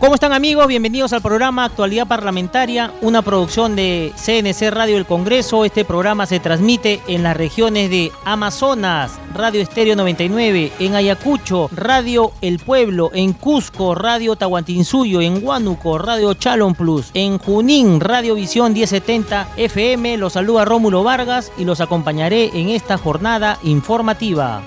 ¿Cómo 0.00 0.14
están 0.14 0.32
amigos? 0.32 0.68
Bienvenidos 0.68 1.12
al 1.12 1.22
programa 1.22 1.64
Actualidad 1.64 2.06
Parlamentaria, 2.06 2.92
una 3.00 3.20
producción 3.20 3.74
de 3.74 4.12
CNC 4.14 4.70
Radio 4.70 4.94
del 4.94 5.06
Congreso. 5.06 5.64
Este 5.64 5.84
programa 5.84 6.24
se 6.24 6.38
transmite 6.38 7.00
en 7.08 7.24
las 7.24 7.36
regiones 7.36 7.90
de 7.90 8.12
Amazonas, 8.24 9.18
Radio 9.34 9.60
Estéreo 9.60 9.96
99, 9.96 10.72
en 10.78 10.94
Ayacucho, 10.94 11.68
Radio 11.74 12.30
El 12.40 12.60
Pueblo, 12.60 13.10
en 13.12 13.32
Cusco, 13.32 13.96
Radio 13.96 14.36
Tahuantinsuyo, 14.36 15.20
en 15.20 15.44
Huánuco, 15.44 15.98
Radio 15.98 16.32
Chalon 16.34 16.76
Plus, 16.76 17.10
en 17.14 17.38
Junín, 17.38 17.98
Radio 17.98 18.36
Visión 18.36 18.74
1070 18.74 19.48
FM. 19.56 20.16
Los 20.16 20.34
saluda 20.34 20.64
Rómulo 20.64 21.02
Vargas 21.02 21.50
y 21.58 21.64
los 21.64 21.80
acompañaré 21.80 22.52
en 22.54 22.68
esta 22.68 22.98
jornada 22.98 23.58
informativa. 23.64 24.62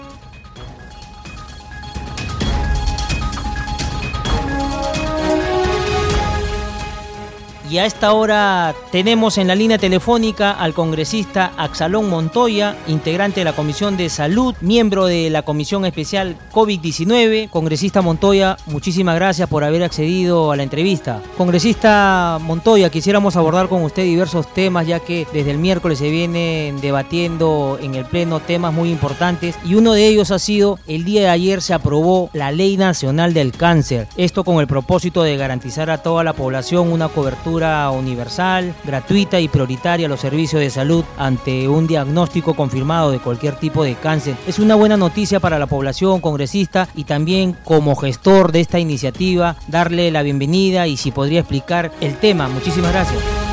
Y 7.72 7.78
a 7.78 7.86
esta 7.86 8.12
hora 8.12 8.76
tenemos 8.92 9.38
en 9.38 9.48
la 9.48 9.56
línea 9.56 9.78
telefónica 9.78 10.52
al 10.52 10.74
congresista 10.74 11.54
Axalón 11.56 12.10
Montoya, 12.10 12.76
integrante 12.88 13.40
de 13.40 13.46
la 13.46 13.54
Comisión 13.54 13.96
de 13.96 14.10
Salud, 14.10 14.54
miembro 14.60 15.06
de 15.06 15.30
la 15.30 15.44
Comisión 15.44 15.86
Especial 15.86 16.36
COVID-19. 16.52 17.50
Congresista 17.50 18.02
Montoya, 18.02 18.58
muchísimas 18.66 19.16
gracias 19.16 19.48
por 19.48 19.64
haber 19.64 19.84
accedido 19.84 20.52
a 20.52 20.58
la 20.58 20.64
entrevista. 20.64 21.22
Congresista 21.38 22.40
Montoya, 22.42 22.90
quisiéramos 22.90 23.38
abordar 23.38 23.70
con 23.70 23.84
usted 23.84 24.04
diversos 24.04 24.54
temas, 24.54 24.86
ya 24.86 25.00
que 25.00 25.26
desde 25.32 25.52
el 25.52 25.58
miércoles 25.58 26.00
se 26.00 26.10
vienen 26.10 26.82
debatiendo 26.82 27.80
en 27.82 27.96
el 27.96 28.04
Pleno 28.04 28.42
temas 28.42 28.74
muy 28.74 28.92
importantes 28.92 29.56
y 29.64 29.76
uno 29.76 29.94
de 29.94 30.08
ellos 30.08 30.32
ha 30.32 30.40
sido, 30.40 30.78
el 30.88 31.06
día 31.06 31.22
de 31.22 31.30
ayer 31.30 31.62
se 31.62 31.74
aprobó 31.74 32.30
la 32.34 32.52
Ley 32.52 32.76
Nacional 32.76 33.34
del 33.34 33.54
Cáncer. 33.54 34.10
Esto 34.18 34.44
con 34.44 34.60
el 34.60 34.68
propósito 34.68 35.24
de 35.24 35.38
garantizar 35.38 35.90
a 35.90 36.00
toda 36.00 36.26
la 36.26 36.34
población 36.34 36.92
una 36.92 37.08
cobertura 37.08 37.61
universal, 37.92 38.74
gratuita 38.84 39.40
y 39.40 39.48
prioritaria 39.48 40.08
a 40.08 40.10
los 40.10 40.20
servicios 40.20 40.62
de 40.62 40.70
salud 40.70 41.06
ante 41.18 41.68
un 41.68 41.88
diagnóstico 41.88 42.54
confirmado 42.54 43.12
de 43.12 43.20
cualquier 43.20 43.56
tipo 43.56 43.84
de 43.84 43.96
cáncer. 43.96 44.36
Es 44.48 44.60
una 44.60 44.76
buena 44.76 44.98
noticia 44.98 45.40
para 45.40 45.60
la 45.60 45.68
población 45.68 46.22
congresista 46.22 46.88
y 46.96 47.04
también 47.04 47.56
como 47.64 47.96
gestor 47.96 48.52
de 48.52 48.62
esta 48.62 48.80
iniciativa 48.80 49.56
darle 49.68 50.12
la 50.12 50.24
bienvenida 50.24 50.88
y 50.88 50.98
si 50.98 51.12
podría 51.12 51.42
explicar 51.42 51.92
el 52.02 52.18
tema. 52.18 52.48
Muchísimas 52.48 52.92
gracias. 52.92 53.51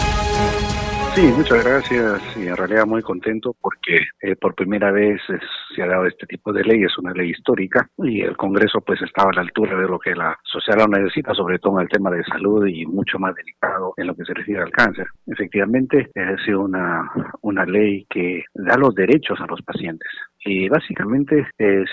Sí, 1.19 1.33
muchas 1.36 1.64
gracias. 1.64 2.22
Y 2.36 2.47
en 2.47 2.56
realidad 2.56 2.86
muy 2.86 3.02
contento 3.02 3.52
porque 3.61 4.06
eh, 4.22 4.36
por 4.36 4.55
primera 4.55 4.92
vez 4.92 5.20
se 5.74 5.83
ha 5.83 5.86
dado 5.88 6.06
este 6.06 6.28
tipo 6.28 6.52
de 6.52 6.62
ley, 6.62 6.84
es 6.84 6.97
una 6.97 7.12
ley 7.12 7.30
histórica 7.30 7.91
y 7.98 8.20
el 8.20 8.36
Congreso 8.36 8.80
pues 8.83 9.02
estaba 9.02 9.30
a 9.33 9.34
la 9.34 9.41
altura 9.41 9.77
de 9.80 9.89
lo 9.89 9.98
que 9.98 10.14
la 10.14 10.39
sociedad 10.44 10.86
necesita, 10.86 11.34
sobre 11.34 11.58
todo 11.58 11.80
en 11.80 11.83
el 11.83 11.89
tema 11.89 12.12
de 12.12 12.22
salud 12.22 12.64
y 12.69 12.86
mucho 12.86 13.19
más 13.19 13.34
delicado 13.34 13.94
en 13.96 14.06
lo 14.06 14.14
que 14.14 14.24
se 14.27 14.33
refiere 14.33 14.62
al 14.62 14.70
cáncer. 14.70 15.08
Efectivamente, 15.27 16.08
ha 16.14 16.44
sido 16.44 16.61
una, 16.61 17.11
una 17.41 17.64
ley 17.64 18.06
que 18.08 18.44
da 18.55 18.77
los 18.77 18.94
derechos 18.94 19.41
a 19.41 19.46
los 19.46 19.61
pacientes 19.62 20.08
y 20.44 20.69
básicamente 20.69 21.47
eh, 21.58 21.84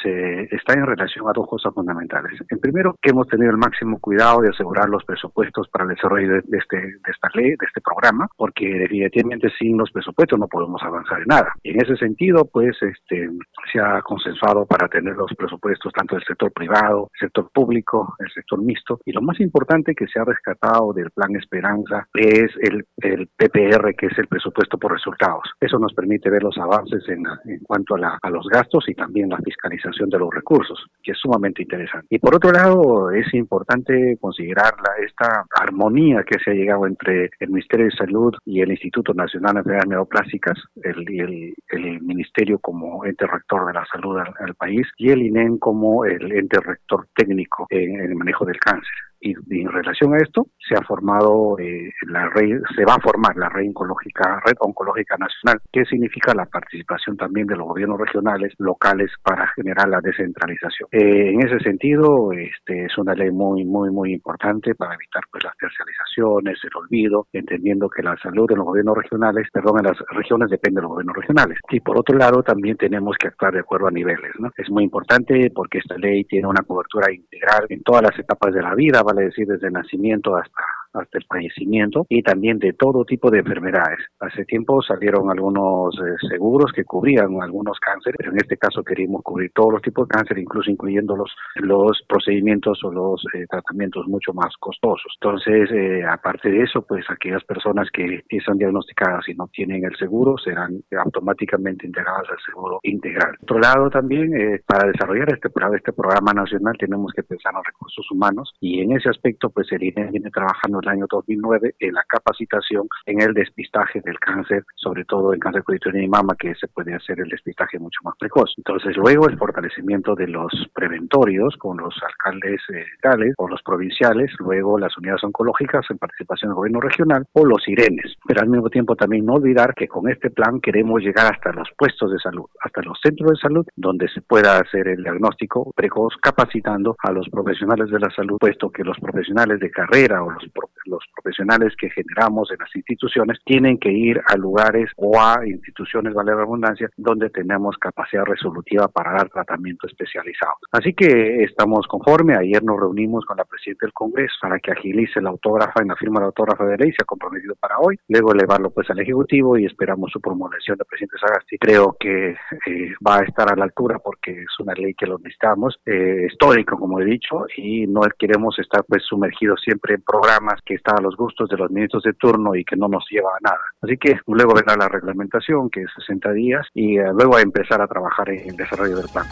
está 0.52 0.74
en 0.74 0.86
relación 0.86 1.28
a 1.28 1.34
dos 1.34 1.48
cosas 1.48 1.74
fundamentales. 1.74 2.40
En 2.50 2.60
primero, 2.60 2.96
que 3.02 3.12
hemos 3.12 3.28
tenido 3.28 3.52
el 3.52 3.58
máximo 3.58 4.00
cuidado 4.00 4.42
de 4.42 4.50
asegurar 4.50 4.90
los 4.90 5.04
presupuestos 5.04 5.68
para 5.70 5.86
el 5.86 5.92
desarrollo 5.92 6.34
de, 6.34 6.58
este, 6.58 6.78
de 6.78 7.12
esta 7.12 7.30
ley, 7.34 7.50
de 7.52 7.66
este 7.66 7.82
programa, 7.82 8.28
porque 8.38 8.66
definitivamente 8.68 9.50
sin 9.58 9.78
los 9.78 9.92
presupuestos 9.92 10.40
no 10.40 10.48
podemos 10.48 10.82
avanzar 10.84 11.20
en 11.20 11.28
nada. 11.28 11.54
Y 11.64 11.72
en 11.72 11.82
ese 11.82 11.96
sentido, 11.98 12.46
pues 12.52 12.76
este, 12.82 13.30
se 13.72 13.80
ha 13.80 14.02
consensuado 14.02 14.66
para 14.66 14.88
tener 14.88 15.16
los 15.16 15.34
presupuestos 15.36 15.92
tanto 15.94 16.16
del 16.16 16.24
sector 16.26 16.52
privado, 16.52 17.10
el 17.14 17.28
sector 17.28 17.50
público, 17.54 18.16
el 18.20 18.32
sector 18.32 18.62
mixto, 18.62 19.00
y 19.06 19.12
lo 19.12 19.22
más 19.22 19.40
importante 19.40 19.96
que 19.96 20.08
se 20.08 20.20
ha 20.20 20.24
rescatado 20.24 20.94
del 20.94 21.12
Plan 21.12 21.36
Esperanza 21.36 22.08
es 22.14 22.52
el, 22.62 22.86
el 22.98 23.28
PPR, 23.36 23.96
que 23.96 24.08
es 24.08 24.18
el 24.18 24.28
presupuesto 24.28 24.78
por 24.78 24.92
resultados. 24.92 25.44
Eso 25.60 25.80
nos 25.80 25.94
permite 25.94 26.30
ver 26.30 26.44
los 26.44 26.58
avances 26.58 27.04
en, 27.10 27.24
en 27.46 27.60
cuanto 27.64 27.96
a, 27.96 28.00
la, 28.00 28.20
a 28.22 28.30
los 28.36 28.48
gastos 28.48 28.86
y 28.88 28.94
también 28.94 29.30
la 29.30 29.38
fiscalización 29.38 30.10
de 30.10 30.20
los 30.20 30.34
recursos, 30.34 30.86
que 31.02 31.12
es 31.12 31.18
sumamente 31.18 31.64
interesante. 31.64 32.08
Y 32.10 32.20
por 32.20 32.36
otro 32.36 32.52
lado, 32.52 33.12
es 33.12 33.34
importante 33.34 34.18
considerar 34.20 34.74
la, 34.78 35.06
esta 35.06 35.46
armonía 35.60 36.24
que 36.24 36.38
se 36.40 36.52
ha 36.52 36.54
llegado 36.54 36.86
entre 36.86 37.30
el 37.40 37.50
Ministerio 37.50 37.86
de 37.86 37.92
Salud 37.92 38.34
y 38.46 38.62
el 38.62 38.72
Instituto 38.72 39.14
Nacional 39.14 39.54
de 39.54 39.60
Enfermedades 39.60 39.90
Neoplásicas, 39.90 40.60
el, 40.84 41.56
Ministerio 42.02 42.60
como 42.60 43.06
ente 43.06 43.26
rector 43.26 43.68
de 43.68 43.74
la 43.74 43.86
salud 43.86 44.18
al, 44.18 44.56
país 44.56 44.88
y 44.98 45.10
el 45.10 45.22
INEM 45.22 45.58
como 45.58 46.06
el 46.06 46.32
ente 46.32 46.60
rector 46.60 47.08
técnico 47.16 47.66
en 47.70 48.00
el 48.00 48.16
manejo 48.16 48.46
del 48.46 48.58
cáncer 48.58 48.94
y, 49.26 49.62
en 49.62 49.72
relación 49.72 50.14
a 50.14 50.18
esto 50.18 50.48
se 50.58 50.76
ha 50.76 50.86
formado 50.86 51.58
eh, 51.60 51.92
la 52.08 52.30
red, 52.30 52.62
se 52.76 52.86
va 52.86 52.96
a 52.96 53.02
formar 53.02 53.36
la 53.36 53.50
red 53.50 53.68
oncológica, 53.68 54.40
red 54.46 54.56
oncológica 54.60 55.18
nacional, 55.18 55.60
que 55.72 55.86
significa 55.86 56.34
la 56.36 56.46
participación 56.46 57.18
también 57.18 57.48
de 57.48 57.56
los 57.56 57.68
gobiernos 57.68 58.00
regionales, 58.00 58.54
locales 58.60 59.12
para 59.24 59.48
generar 59.56 59.90
la 59.90 60.00
descentralización. 60.02 60.90
Eh, 60.92 61.32
en 61.34 61.42
ese 61.46 61.60
sentido, 61.60 62.32
este 62.34 62.86
es 62.86 62.98
una 62.98 63.14
ley 63.14 63.32
muy, 63.32 63.66
muy, 63.66 63.90
muy 63.90 64.14
importante 64.14 64.76
para 64.76 64.94
evitar 64.94 65.24
pues 65.32 65.44
las 65.44 65.58
tercializaciones, 65.58 66.60
el 66.64 66.78
olvido, 66.78 67.28
entendiendo 67.34 67.90
que 67.90 68.04
la 68.04 68.16
salud 68.18 68.48
de 68.48 68.56
los 68.56 68.66
gobiernos 68.66 68.98
regionales, 68.98 69.48
perdón, 69.52 69.80
en 69.80 69.86
las 69.86 69.98
regiones 70.12 70.50
depende 70.50 70.80
de 70.80 70.84
los 70.84 70.92
gobiernos 70.92 71.16
regionales. 71.16 71.58
Y 71.70 71.80
por 71.80 71.98
otro 71.98 72.18
lado, 72.18 72.44
también 72.44 72.78
tenemos 72.78 73.16
que 73.18 73.28
actuar 73.28 73.54
de 73.54 73.60
acuerdo 73.62 73.88
a 73.88 73.92
niveles, 73.92 74.32
¿no? 74.40 74.50
Es 74.56 74.70
muy 74.70 74.84
importante 74.84 75.52
porque 75.54 75.80
esta 75.80 75.98
ley 75.98 76.24
tiene 76.26 76.48
una 76.48 76.64
cobertura 76.64 77.12
integral 77.12 77.66
en 77.70 77.82
todas 77.82 78.04
las 78.04 78.20
etapas 78.20 78.54
de 78.54 78.62
la 78.62 78.76
vida, 78.76 79.02
vale 79.16 79.28
decir, 79.28 79.48
desde 79.48 79.72
nacimiento 79.72 80.36
hasta 80.36 80.62
hasta 80.96 81.18
el 81.18 81.26
fallecimiento 81.26 82.06
y 82.10 82.22
también 82.22 82.60
de 82.60 82.74
todo 82.74 83.06
tipo 83.06 83.30
de 83.30 83.40
enfermedades. 83.40 84.00
Hace 84.20 84.46
tiempo 84.46 84.82
salieron 84.82 85.30
algunos 85.30 85.96
eh, 85.96 86.28
seguros 86.30 86.72
que 86.74 86.84
cubrían 86.84 87.42
algunos 87.42 87.80
cánceres, 87.80 88.18
pero 88.18 88.32
en 88.32 88.38
este 88.38 88.58
caso 88.58 88.84
queríamos 88.84 89.22
cubrir 89.24 89.52
todos 89.54 89.74
los 89.74 89.82
tipos 89.82 90.08
de 90.08 90.16
cáncer, 90.16 90.38
incluso 90.38 90.70
incluyendo 90.70 91.16
los, 91.16 91.32
los 91.56 92.02
procedimientos 92.08 92.84
o 92.84 92.92
los 92.92 93.24
eh, 93.34 93.46
tratamientos 93.50 94.08
mucho 94.08 94.34
más 94.34 94.54
costosos. 94.60 95.14
Entonces, 95.22 95.70
eh, 95.72 96.04
aparte 96.04 96.50
de 96.50 96.64
eso, 96.64 96.82
pues 96.82 97.06
aquellas 97.10 97.44
personas 97.44 97.90
que 97.92 98.24
están 98.30 98.58
diagnosticadas 98.58 99.28
y 99.30 99.34
no 99.34 99.48
tienen 99.48 99.84
el 99.86 99.96
seguro 99.98 100.38
serán 100.38 100.82
automáticamente 101.04 101.88
integradas 101.88 102.30
al 102.30 102.40
seguro 102.46 102.80
integral. 102.84 103.36
Por 103.40 103.58
otro 103.58 103.60
lado, 103.60 103.90
también 103.90 104.32
para 104.66 104.88
desarrollar 104.88 105.34
este, 105.34 105.50
este 105.76 105.94
programa 105.94 106.34
nacional 106.34 106.76
tenemos 106.78 107.12
que 107.14 107.24
pensar 107.24 107.54
en 107.56 107.64
recursos 107.64 108.06
humanos 108.12 108.54
y 108.60 108.82
en 108.82 108.92
ese 108.94 109.10
aspecto, 109.10 109.50
pues 109.50 109.72
el 109.72 109.84
INE 109.84 110.12
viene 110.12 110.30
trabajando 110.30 110.82
el 110.86 110.92
año 110.92 111.06
2009 111.10 111.76
en 111.80 111.94
la 111.94 112.04
capacitación 112.04 112.88
en 113.06 113.22
el 113.22 113.34
despistaje 113.34 114.02
del 114.02 114.20
cáncer, 114.20 114.64
sobre 114.76 115.06
todo 115.06 115.34
en 115.34 115.40
cáncer 115.40 115.64
curitino 115.64 116.00
y 116.00 116.08
mama, 116.08 116.36
que 116.38 116.54
se 116.56 116.68
puede 116.68 116.94
hacer 116.94 117.20
el 117.20 117.30
despistaje 117.30 117.80
mucho 117.80 118.00
más 118.04 118.16
precoz. 118.20 118.54
Entonces, 118.58 118.96
luego 118.98 119.28
el 119.28 119.38
fortalecimiento 119.38 120.16
de 120.16 120.28
los 120.28 120.52
preventorios 120.74 121.56
con 121.58 121.78
los 121.78 121.96
alcaldes 122.04 122.62
locales 123.04 123.34
o 123.38 123.48
los 123.48 123.62
provinciales, 123.64 124.32
luego 124.40 124.80
las 124.80 124.98
unidades 124.98 125.24
oncológicas 125.24 125.86
en 125.90 125.98
participación 125.98 126.50
del 126.50 126.56
gobierno 126.56 126.82
regional 126.82 127.26
o 127.34 127.46
los 127.46 127.68
IRENES. 127.68 128.16
Pero 128.28 128.42
al 128.42 128.50
mismo 128.50 128.70
tiempo 128.70 128.96
también 128.96 129.26
no 129.26 129.34
olvidar 129.34 129.74
que 129.74 129.88
con 129.88 130.10
este 130.10 130.30
plan 130.30 130.60
queremos 130.62 131.02
llegar 131.02 131.34
hasta 131.34 131.52
los 131.52 131.70
puestos 131.78 132.12
de 132.12 132.20
salud, 132.20 132.46
hasta 132.62 132.82
los 132.82 133.00
centros 133.02 133.32
de 133.32 133.38
salud, 133.38 133.66
donde 133.76 134.08
se 134.10 134.22
pueda 134.22 134.58
hacer 134.58 134.88
el 134.88 135.04
diagnóstico 135.04 135.72
precoz, 135.76 136.16
capacitando 136.22 136.96
a 137.04 137.12
los 137.12 137.28
profesionales 137.30 137.90
de 137.90 138.00
la 138.00 138.10
salud, 138.12 138.38
puesto 138.40 138.70
que 138.70 138.84
los 138.84 139.00
profesionales 139.00 139.60
de 139.60 139.72
carrera 139.72 140.24
o 140.24 140.32
los 140.32 140.44
los 140.86 141.04
profesionales 141.14 141.74
que 141.78 141.90
generamos 141.90 142.52
en 142.52 142.58
las 142.60 142.76
instituciones 142.76 143.40
tienen 143.46 143.78
que 143.78 143.92
ir 143.92 144.22
a 144.28 144.38
lugares 144.38 144.92
o 144.98 145.20
a 145.20 145.46
instituciones, 145.46 146.14
vale 146.14 146.36
la 146.36 146.44
abundancia, 146.44 146.90
donde 146.98 147.30
tenemos 147.30 147.78
capacidad 147.78 148.24
resolutiva 148.26 148.88
para 148.88 149.14
dar 149.14 149.30
tratamiento 149.30 149.88
especializado. 149.88 150.56
Así 150.72 150.94
que 150.94 151.44
estamos 151.44 151.88
conforme. 151.88 152.36
Ayer 152.36 152.64
nos 152.64 152.80
reunimos 152.80 153.26
con 153.26 153.38
la 153.38 153.46
presidenta 153.46 153.86
del 153.86 153.94
Congreso 153.94 154.36
para 154.42 154.60
que 154.60 154.72
agilice 154.72 155.22
la 155.22 155.30
autógrafa 155.30 155.82
en 155.82 155.90
la 155.90 155.96
firma 155.96 156.20
de 156.20 156.28
autógrafa 156.28 156.66
de 156.66 156.78
ley, 156.78 156.92
se 156.92 157.04
ha 157.04 157.06
comprometido 157.06 157.56
para 157.56 157.80
hoy, 157.80 157.98
luego 158.08 158.34
elevarlo 158.34 158.70
pues 158.72 158.90
al 158.90 159.00
Ejecutivo 159.00 159.58
y 159.58 159.66
esperamos 159.66 160.12
su 160.12 160.20
promulgación 160.20 160.78
del 160.78 160.88
presidente 160.88 161.18
Sagasti. 161.20 161.58
Creo 161.58 161.96
que 162.00 162.32
eh, 162.32 162.94
va 163.06 163.18
a 163.18 163.24
estar 163.24 163.52
a 163.52 163.56
la 163.56 163.66
altura 163.66 164.00
porque 164.00 164.32
es 164.32 164.60
una 164.60 164.74
ley 164.74 164.94
que 164.94 165.06
lo 165.06 165.18
necesitamos, 165.18 165.80
eh, 165.86 166.28
histórico 166.30 166.78
como 166.78 167.00
he 167.00 167.06
dicho, 167.06 167.46
y 167.58 167.88
no 167.88 168.02
queremos 168.18 168.58
estar 168.60 168.84
pues 168.88 169.04
sumergidos 169.04 169.62
siempre 169.62 169.96
en 169.96 170.02
programas 170.02 170.55
que 170.64 170.76
está 170.76 170.96
a 170.96 171.02
los 171.02 171.16
gustos 171.16 171.50
de 171.50 171.58
los 171.58 171.72
ministros 171.72 172.04
de 172.04 172.14
turno 172.14 172.56
y 172.56 172.64
que 172.64 172.76
no 172.76 172.88
nos 172.88 173.06
lleva 173.10 173.30
a 173.30 173.40
nada. 173.42 173.64
Así 173.82 173.98
que 173.98 174.20
luego 174.28 174.54
vendrá 174.54 174.76
la 174.76 174.90
reglamentación, 174.90 175.70
que 175.70 175.82
es 175.82 175.92
60 175.96 176.32
días, 176.34 176.68
y 176.74 176.98
eh, 176.98 177.06
luego 177.14 177.36
a 177.36 177.42
empezar 177.42 177.82
a 177.82 177.88
trabajar 177.88 178.30
en 178.30 178.50
el 178.50 178.56
desarrollo 178.56 178.98
del 178.98 179.10
plan. 179.12 179.26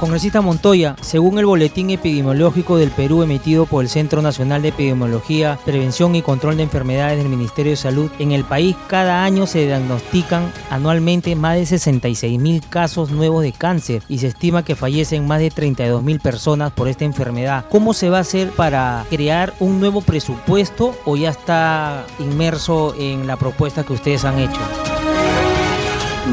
Congresista 0.00 0.40
Montoya, 0.40 0.96
según 1.02 1.38
el 1.38 1.44
boletín 1.44 1.90
epidemiológico 1.90 2.78
del 2.78 2.90
Perú 2.90 3.22
emitido 3.22 3.66
por 3.66 3.84
el 3.84 3.90
Centro 3.90 4.22
Nacional 4.22 4.62
de 4.62 4.68
Epidemiología, 4.68 5.58
Prevención 5.66 6.14
y 6.14 6.22
Control 6.22 6.56
de 6.56 6.62
Enfermedades 6.62 7.18
del 7.18 7.28
Ministerio 7.28 7.72
de 7.72 7.76
Salud, 7.76 8.10
en 8.18 8.32
el 8.32 8.44
país 8.44 8.74
cada 8.86 9.24
año 9.24 9.46
se 9.46 9.66
diagnostican 9.66 10.50
anualmente 10.70 11.36
más 11.36 11.56
de 11.56 11.66
66 11.66 12.40
mil 12.40 12.66
casos 12.66 13.10
nuevos 13.10 13.42
de 13.42 13.52
cáncer 13.52 14.02
y 14.08 14.18
se 14.18 14.28
estima 14.28 14.64
que 14.64 14.74
fallecen 14.74 15.26
más 15.26 15.40
de 15.40 15.50
32 15.50 16.02
mil 16.02 16.18
personas 16.18 16.72
por 16.72 16.88
esta 16.88 17.04
enfermedad. 17.04 17.66
¿Cómo 17.68 17.92
se 17.92 18.08
va 18.08 18.16
a 18.16 18.22
hacer 18.22 18.48
para 18.52 19.04
crear 19.10 19.52
un 19.60 19.80
nuevo 19.80 20.00
presupuesto 20.00 20.96
o 21.04 21.18
ya 21.18 21.28
está 21.28 22.06
inmerso 22.18 22.94
en 22.98 23.26
la 23.26 23.36
propuesta 23.36 23.84
que 23.84 23.92
ustedes 23.92 24.24
han 24.24 24.38
hecho? 24.38 24.60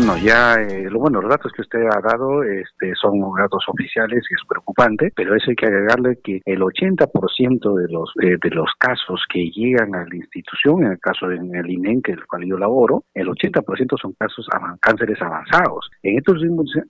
No, 0.06 0.18
ya, 0.18 0.56
eh, 0.56 0.90
lo 0.90 1.00
bueno, 1.00 1.22
los 1.22 1.30
datos 1.30 1.52
que 1.52 1.62
usted 1.62 1.80
ha 1.80 2.00
dado 2.02 2.44
este, 2.44 2.94
son 2.96 3.20
datos 3.38 3.64
oficiales 3.68 4.24
y 4.30 4.34
es 4.34 4.48
preocupante, 4.48 5.12
pero 5.16 5.36
eso 5.36 5.50
hay 5.50 5.56
que 5.56 5.66
agregarle 5.66 6.20
que 6.24 6.42
el 6.46 6.62
80% 6.62 7.76
de 7.76 7.88
los 7.92 8.12
de 8.16 8.50
los 8.52 8.72
casos 8.78 9.24
que 9.30 9.50
llegan 9.50 9.96
a 9.96 10.06
la 10.06 10.16
institución, 10.16 10.84
en 10.84 10.92
el 10.94 11.00
caso 11.00 11.28
del 11.28 11.70
INEN, 11.70 12.02
que 12.02 12.12
el 12.12 12.26
cual 12.26 12.46
yo 12.46 12.58
laboro, 12.58 13.06
el 13.14 13.28
80% 13.28 13.98
son 14.00 14.14
casos 14.20 14.48
cánceres 14.82 15.22
avanzados. 15.22 15.90
En 16.04 16.18
estos 16.18 16.42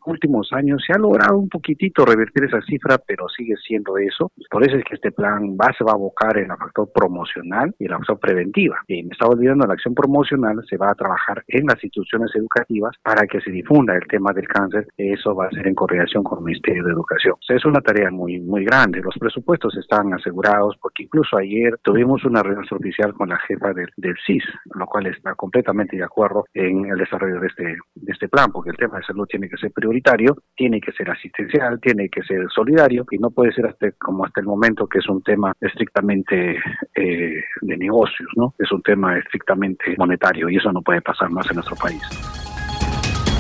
últimos 0.05 0.49
años 0.53 0.83
se 0.85 0.93
ha 0.93 0.97
logrado 0.97 1.37
un 1.37 1.49
poquitito 1.49 2.05
revertir 2.05 2.45
esa 2.45 2.61
cifra, 2.61 2.97
pero 2.97 3.27
sigue 3.29 3.55
siendo 3.65 3.97
eso. 3.97 4.31
Por 4.49 4.65
eso 4.65 4.77
es 4.77 4.83
que 4.83 4.95
este 4.95 5.11
plan 5.11 5.57
va, 5.57 5.71
se 5.77 5.83
va 5.83 5.91
a 5.91 5.95
abocar 5.95 6.37
en 6.37 6.51
el 6.51 6.57
factor 6.57 6.91
promocional 6.93 7.73
y 7.79 7.87
la 7.87 7.97
factor 7.97 8.19
preventiva. 8.19 8.81
Y 8.87 9.03
me 9.03 9.11
estaba 9.11 9.33
olvidando, 9.33 9.65
la 9.65 9.73
acción 9.73 9.95
promocional 9.95 10.63
se 10.69 10.77
va 10.77 10.91
a 10.91 10.95
trabajar 10.95 11.43
en 11.47 11.65
las 11.65 11.83
instituciones 11.83 12.31
educativas 12.35 12.96
para 13.03 13.25
que 13.27 13.39
se 13.41 13.51
difunda 13.51 13.95
el 13.95 14.05
tema 14.07 14.33
del 14.33 14.47
cáncer. 14.47 14.87
Eso 14.97 15.35
va 15.35 15.47
a 15.47 15.51
ser 15.51 15.67
en 15.67 15.75
coordinación 15.75 16.23
con 16.23 16.39
el 16.39 16.45
Ministerio 16.45 16.83
de 16.83 16.91
Educación. 16.91 17.35
es 17.47 17.65
una 17.65 17.81
tarea 17.81 18.11
muy, 18.11 18.39
muy 18.39 18.65
grande. 18.65 19.01
Los 19.01 19.15
presupuestos 19.17 19.75
están 19.77 20.13
asegurados 20.13 20.75
porque 20.81 21.03
incluso 21.03 21.37
ayer 21.37 21.77
tuvimos 21.83 22.23
una 22.25 22.43
reunión 22.43 22.65
oficial 22.69 23.13
con 23.13 23.29
la 23.29 23.37
jefa 23.39 23.73
del, 23.73 23.87
del 23.97 24.15
CIS, 24.25 24.43
lo 24.75 24.85
cual 24.85 25.07
está 25.07 25.35
completamente 25.35 25.97
de 25.97 26.03
acuerdo 26.03 26.45
en 26.53 26.85
el 26.85 26.97
desarrollo 26.97 27.39
de 27.39 27.47
este, 27.47 27.63
de 27.63 28.11
este 28.11 28.27
plan, 28.27 28.51
porque 28.51 28.71
el 28.71 28.77
tema 28.77 28.97
de 28.97 29.05
salud 29.05 29.25
tiene 29.27 29.49
que 29.49 29.57
ser 29.57 29.71
prioritario, 29.71 30.35
tiene 30.55 30.81
que 30.81 30.91
ser 30.91 31.09
asistencial, 31.09 31.79
tiene 31.79 32.09
que 32.09 32.23
ser 32.23 32.45
solidario 32.53 33.05
y 33.11 33.17
no 33.17 33.29
puede 33.31 33.53
ser 33.53 33.67
hasta, 33.67 33.91
como 33.93 34.25
hasta 34.25 34.41
el 34.41 34.47
momento 34.47 34.87
que 34.87 34.99
es 34.99 35.07
un 35.09 35.21
tema 35.23 35.53
estrictamente 35.61 36.57
eh, 36.95 37.43
de 37.61 37.77
negocios, 37.77 38.29
¿no? 38.35 38.53
Es 38.57 38.71
un 38.71 38.81
tema 38.81 39.17
estrictamente 39.17 39.95
monetario 39.97 40.49
y 40.49 40.57
eso 40.57 40.71
no 40.71 40.81
puede 40.81 41.01
pasar 41.01 41.29
más 41.29 41.49
en 41.49 41.55
nuestro 41.55 41.75
país 41.75 42.46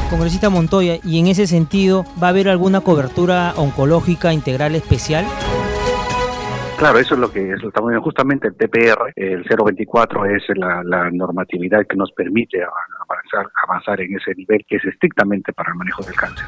congresista 0.09 0.49
Montoya, 0.49 0.97
y 1.03 1.19
en 1.19 1.27
ese 1.27 1.47
sentido, 1.47 2.05
¿va 2.21 2.27
a 2.27 2.29
haber 2.31 2.49
alguna 2.49 2.81
cobertura 2.81 3.53
oncológica 3.55 4.33
integral 4.33 4.75
especial? 4.75 5.25
Claro, 6.77 6.99
eso 6.99 7.15
es 7.15 7.19
lo 7.19 7.31
que 7.31 7.53
es 7.53 7.59
el 7.63 7.99
Justamente 7.99 8.49
el 8.49 8.55
TPR, 8.55 9.11
el 9.15 9.43
024, 9.43 10.25
es 10.25 10.43
la, 10.55 11.09
normatividad 11.11 11.87
que 11.87 11.95
nos 11.95 12.11
permite 12.11 12.59
avanzar 13.63 13.99
en 14.01 14.15
ese 14.15 14.35
nivel 14.35 14.63
que 14.67 14.75
es 14.75 14.85
estrictamente 14.85 15.53
para 15.53 15.71
el 15.71 15.75
manejo 15.75 16.03
del 16.03 16.15
cáncer. 16.15 16.45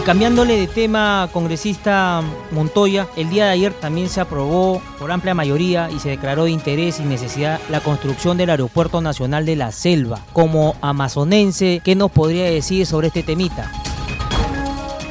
Y 0.00 0.02
cambiándole 0.02 0.56
de 0.56 0.66
tema, 0.66 1.28
congresista 1.30 2.22
Montoya, 2.52 3.06
el 3.16 3.28
día 3.28 3.44
de 3.44 3.50
ayer 3.50 3.74
también 3.74 4.08
se 4.08 4.22
aprobó 4.22 4.80
por 4.98 5.12
amplia 5.12 5.34
mayoría 5.34 5.90
y 5.90 5.98
se 5.98 6.08
declaró 6.08 6.44
de 6.44 6.52
interés 6.52 7.00
y 7.00 7.02
necesidad 7.02 7.60
la 7.68 7.80
construcción 7.80 8.38
del 8.38 8.48
Aeropuerto 8.48 9.02
Nacional 9.02 9.44
de 9.44 9.56
la 9.56 9.72
Selva. 9.72 10.20
Como 10.32 10.74
amazonense, 10.80 11.82
¿qué 11.84 11.96
nos 11.96 12.10
podría 12.10 12.46
decir 12.46 12.86
sobre 12.86 13.08
este 13.08 13.22
temita? 13.22 13.70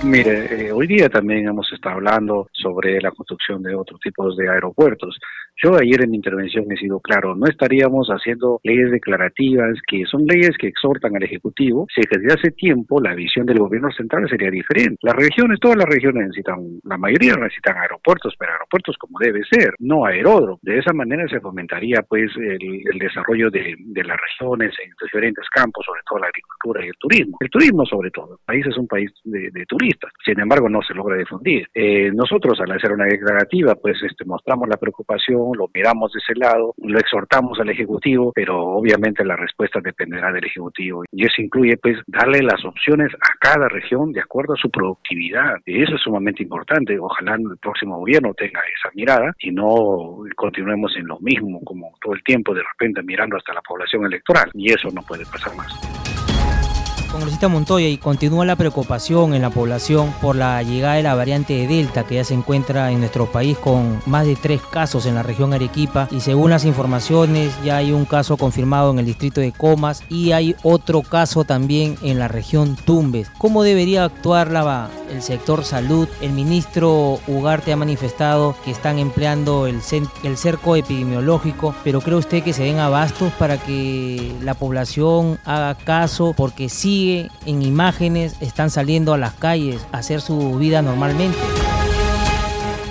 Mire, 0.03 0.67
eh, 0.67 0.71
hoy 0.71 0.87
día 0.87 1.09
también 1.09 1.47
hemos 1.47 1.71
estado 1.73 1.95
hablando 1.95 2.47
sobre 2.53 3.01
la 3.01 3.11
construcción 3.11 3.61
de 3.61 3.75
otros 3.75 3.99
tipos 3.99 4.37
de 4.37 4.49
aeropuertos. 4.49 5.19
Yo 5.61 5.75
ayer 5.75 6.03
en 6.03 6.11
mi 6.11 6.15
intervención 6.15 6.71
he 6.71 6.77
sido 6.77 7.01
claro, 7.01 7.35
no 7.35 7.45
estaríamos 7.45 8.07
haciendo 8.07 8.61
leyes 8.63 8.91
declarativas 8.91 9.77
que 9.85 10.05
son 10.05 10.25
leyes 10.25 10.51
que 10.57 10.67
exhortan 10.67 11.17
al 11.17 11.23
Ejecutivo, 11.23 11.85
si 11.93 12.01
desde 12.09 12.33
hace 12.33 12.51
tiempo 12.51 13.01
la 13.01 13.13
visión 13.13 13.45
del 13.45 13.59
gobierno 13.59 13.91
central 13.91 14.25
sería 14.29 14.49
diferente. 14.49 14.95
Las 15.01 15.17
regiones, 15.17 15.59
todas 15.59 15.77
las 15.77 15.89
regiones 15.89 16.27
necesitan, 16.27 16.79
la 16.85 16.97
mayoría 16.97 17.35
necesitan 17.35 17.77
aeropuertos, 17.77 18.35
pero 18.39 18.53
aeropuertos 18.53 18.95
como 18.97 19.19
debe 19.19 19.41
ser, 19.51 19.73
no 19.79 20.05
aeródromo. 20.05 20.59
De 20.61 20.77
esa 20.77 20.93
manera 20.93 21.27
se 21.27 21.41
fomentaría 21.41 22.03
pues 22.07 22.31
el, 22.37 22.97
desarrollo 22.97 23.51
de, 23.51 23.75
las 24.05 24.17
regiones 24.17 24.73
en 24.81 24.91
diferentes 25.03 25.45
campos, 25.49 25.85
sobre 25.85 26.01
todo 26.09 26.19
la 26.19 26.27
agricultura 26.27 26.85
y 26.85 26.87
el 26.87 26.95
turismo. 26.97 27.37
El 27.41 27.49
turismo 27.49 27.85
sobre 27.85 28.11
todo. 28.11 28.39
El 28.39 28.45
país 28.45 28.65
es 28.65 28.77
un 28.77 28.87
país 28.87 29.11
de, 29.25 29.65
turistas, 29.89 30.11
sin 30.23 30.39
embargo 30.39 30.69
no 30.69 30.81
se 30.81 30.93
logra 30.93 31.17
difundir. 31.17 31.67
Eh, 31.73 32.11
nosotros 32.13 32.59
al 32.61 32.71
hacer 32.71 32.91
una 32.91 33.05
declarativa 33.05 33.75
pues 33.75 33.97
este, 34.03 34.25
mostramos 34.25 34.67
la 34.69 34.77
preocupación 34.77 35.49
lo 35.57 35.69
miramos 35.73 36.11
de 36.13 36.19
ese 36.19 36.39
lado, 36.39 36.73
lo 36.77 36.99
exhortamos 36.99 37.59
al 37.59 37.69
Ejecutivo, 37.69 38.31
pero 38.33 38.59
obviamente 38.59 39.23
la 39.23 39.35
respuesta 39.35 39.79
dependerá 39.81 40.31
del 40.31 40.45
Ejecutivo. 40.45 41.03
Y 41.11 41.25
eso 41.25 41.41
incluye 41.41 41.77
pues 41.77 41.97
darle 42.07 42.41
las 42.41 42.63
opciones 42.65 43.11
a 43.15 43.37
cada 43.39 43.67
región 43.69 44.11
de 44.11 44.21
acuerdo 44.21 44.53
a 44.53 44.57
su 44.57 44.69
productividad. 44.69 45.57
Y 45.65 45.83
eso 45.83 45.95
es 45.95 46.01
sumamente 46.01 46.43
importante. 46.43 46.97
Ojalá 46.99 47.35
el 47.35 47.57
próximo 47.57 47.97
gobierno 47.97 48.33
tenga 48.33 48.59
esa 48.59 48.89
mirada 48.93 49.33
y 49.39 49.51
no 49.51 50.23
continuemos 50.35 50.95
en 50.97 51.07
lo 51.07 51.19
mismo 51.19 51.61
como 51.63 51.91
todo 52.01 52.13
el 52.13 52.23
tiempo 52.23 52.53
de 52.53 52.63
repente 52.63 53.01
mirando 53.03 53.37
hasta 53.37 53.53
la 53.53 53.61
población 53.61 54.05
electoral. 54.05 54.49
Y 54.53 54.71
eso 54.71 54.89
no 54.93 55.01
puede 55.01 55.25
pasar 55.25 55.55
más. 55.55 55.88
Congresista 57.11 57.47
Montoya, 57.47 57.87
y 57.87 57.97
continúa 57.97 58.45
la 58.45 58.55
preocupación 58.55 59.33
en 59.33 59.41
la 59.41 59.49
población 59.49 60.13
por 60.21 60.35
la 60.35 60.61
llegada 60.61 60.95
de 60.95 61.03
la 61.03 61.15
variante 61.15 61.53
de 61.53 61.67
Delta 61.67 62.05
que 62.05 62.15
ya 62.15 62.23
se 62.23 62.35
encuentra 62.35 62.91
en 62.91 62.99
nuestro 62.99 63.25
país 63.31 63.57
con 63.57 63.99
más 64.05 64.25
de 64.27 64.35
tres 64.35 64.61
casos 64.61 65.05
en 65.05 65.15
la 65.15 65.23
región 65.23 65.53
Arequipa 65.53 66.07
y 66.11 66.19
según 66.19 66.51
las 66.51 66.65
informaciones 66.65 67.51
ya 67.63 67.77
hay 67.77 67.91
un 67.91 68.05
caso 68.05 68.37
confirmado 68.37 68.91
en 68.91 68.99
el 68.99 69.05
distrito 69.05 69.41
de 69.41 69.51
Comas 69.51 70.03
y 70.09 70.33
hay 70.33 70.55
otro 70.61 71.01
caso 71.01 71.43
también 71.43 71.97
en 72.03 72.19
la 72.19 72.27
región 72.27 72.75
Tumbes. 72.75 73.29
¿Cómo 73.37 73.63
debería 73.63 74.03
actuar 74.03 74.49
el 75.11 75.21
sector 75.21 75.63
salud? 75.63 76.07
El 76.21 76.33
ministro 76.33 77.19
Ugarte 77.27 77.73
ha 77.73 77.77
manifestado 77.77 78.55
que 78.63 78.71
están 78.71 78.99
empleando 78.99 79.65
el, 79.65 79.79
el 80.23 80.37
cerco 80.37 80.75
epidemiológico, 80.75 81.73
pero 81.83 82.01
¿cree 82.01 82.17
usted 82.17 82.43
que 82.43 82.53
se 82.53 82.63
den 82.63 82.79
abastos 82.79 83.31
para 83.33 83.57
que 83.57 84.35
la 84.41 84.53
población 84.53 85.39
haga 85.45 85.75
caso? 85.75 86.33
Porque 86.37 86.69
sí 86.69 86.98
en 87.45 87.61
imágenes, 87.61 88.35
están 88.41 88.69
saliendo 88.69 89.13
a 89.13 89.17
las 89.17 89.33
calles 89.33 89.85
a 89.91 89.99
hacer 89.99 90.21
su 90.21 90.57
vida 90.57 90.81
normalmente. 90.81 91.37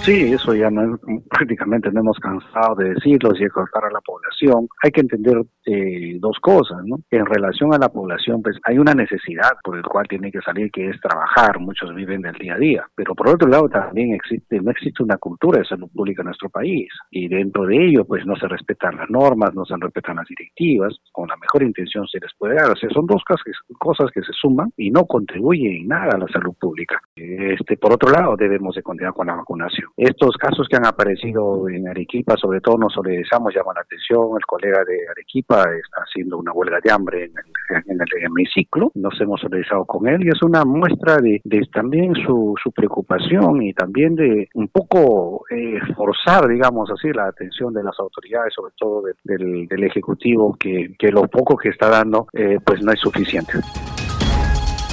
Sí, 0.02 0.33
eso 0.33 0.55
ya 0.55 0.71
no 0.71 0.99
prácticamente 1.28 1.90
no 1.93 2.00
hemos 2.00 2.19
cansado 2.19 2.75
de 2.76 2.95
decirlo 2.95 3.31
y 3.35 3.40
de 3.40 3.50
cortar 3.50 3.85
a 3.85 3.90
la 3.90 4.00
población. 4.00 4.67
Hay 4.83 4.90
que 4.90 5.02
entender 5.02 5.43
eh, 5.67 6.17
dos 6.19 6.38
cosas, 6.40 6.78
¿no? 6.85 6.97
En 7.11 7.26
relación 7.26 7.75
a 7.75 7.78
la 7.78 7.88
población, 7.90 8.43
pues 8.43 8.57
hay 8.64 8.78
una 8.78 8.95
necesidad 8.95 9.52
por 9.62 9.76
el 9.76 9.83
cual 9.83 10.07
tiene 10.09 10.33
que 10.33 10.40
salir, 10.40 10.71
que 10.71 10.88
es 10.88 11.00
trabajar. 11.00 11.61
Muchos 11.61 11.95
viven 11.95 12.23
del 12.23 12.35
día 12.35 12.55
a 12.55 12.59
día. 12.59 12.87
Pero 12.95 13.14
por 13.14 13.28
otro 13.28 13.49
lado, 13.49 13.69
también 13.69 14.14
existe, 14.14 14.61
no 14.61 14.71
existe 14.71 15.02
una 15.02 15.19
cultura 15.19 15.59
de 15.59 15.67
salud 15.67 15.88
pública 15.95 16.23
en 16.23 16.26
nuestro 16.26 16.49
país. 16.49 16.88
Y 17.11 17.28
dentro 17.28 17.67
de 17.67 17.76
ello, 17.76 18.05
pues 18.05 18.25
no 18.25 18.35
se 18.37 18.49
respetan 18.49 18.97
las 18.97 19.11
normas, 19.11 19.55
no 19.55 19.64
se 19.64 19.75
respetan 19.78 20.17
las 20.17 20.26
directivas. 20.26 20.97
Con 21.12 21.28
la 21.28 21.37
mejor 21.37 21.62
intención 21.62 22.07
se 22.09 22.19
les 22.19 22.33
puede 22.38 22.55
dar. 22.55 22.71
O 22.71 22.76
sea, 22.76 22.88
son 22.90 23.07
dos 23.07 23.23
cosas 23.25 24.11
que, 24.14 24.23
se 24.23 24.33
suman 24.33 24.73
y 24.76 24.90
no 24.90 25.05
contribuyen 25.05 25.83
en 25.83 25.88
nada 25.88 26.14
a 26.14 26.19
la 26.19 26.26
salud 26.28 26.55
pública. 26.59 27.00
Este, 27.14 27.76
por 27.76 27.93
otro 27.93 28.11
lado, 28.11 28.37
debemos 28.37 28.75
de 28.75 28.83
continuar 28.83 29.14
con 29.14 29.26
la 29.26 29.37
vacunación. 29.37 29.88
Estos 29.99 30.37
casos 30.37 30.69
que 30.69 30.76
han 30.76 30.87
aparecido 30.87 31.69
en 31.69 31.88
Arequipa, 31.88 32.37
sobre 32.37 32.61
todo 32.61 32.78
nos 32.78 32.93
solidarizamos, 32.93 33.52
llaman 33.52 33.75
la 33.75 33.81
atención, 33.81 34.28
el 34.38 34.47
colega 34.47 34.85
de 34.85 34.97
Arequipa 35.11 35.62
está 35.62 36.02
haciendo 36.07 36.38
una 36.38 36.52
huelga 36.52 36.78
de 36.81 36.93
hambre 36.93 37.25
en 37.25 38.00
el, 38.00 38.25
hemiciclo, 38.25 38.93
nos 38.95 39.21
hemos 39.21 39.40
solidarizado 39.40 39.85
con 39.87 40.07
él 40.07 40.25
y 40.25 40.28
es 40.28 40.40
una 40.40 40.64
muestra 40.64 41.17
de, 41.17 41.43
también 41.73 42.14
su, 42.14 42.55
preocupación 42.76 43.61
y 43.61 43.73
también 43.75 44.14
de 44.14 44.49
un 44.55 44.69
poco 44.69 45.45
eh, 45.50 45.81
forzar, 45.97 46.47
digamos 46.47 46.88
así, 46.93 47.09
la 47.12 47.26
atención 47.26 47.75
de 47.75 47.83
las 47.83 47.99
autoridades, 47.99 48.55
sobre 48.55 48.75
todo 48.78 49.02
del, 49.25 49.83
Ejecutivo, 49.83 50.55
que, 50.61 50.95
lo 51.11 51.23
poco 51.23 51.57
que 51.57 51.71
está 51.71 51.88
dando 51.88 52.28
eh, 52.35 52.59
pues 52.64 52.81
no 52.85 52.93
es 52.93 53.00
suficiente 53.00 53.55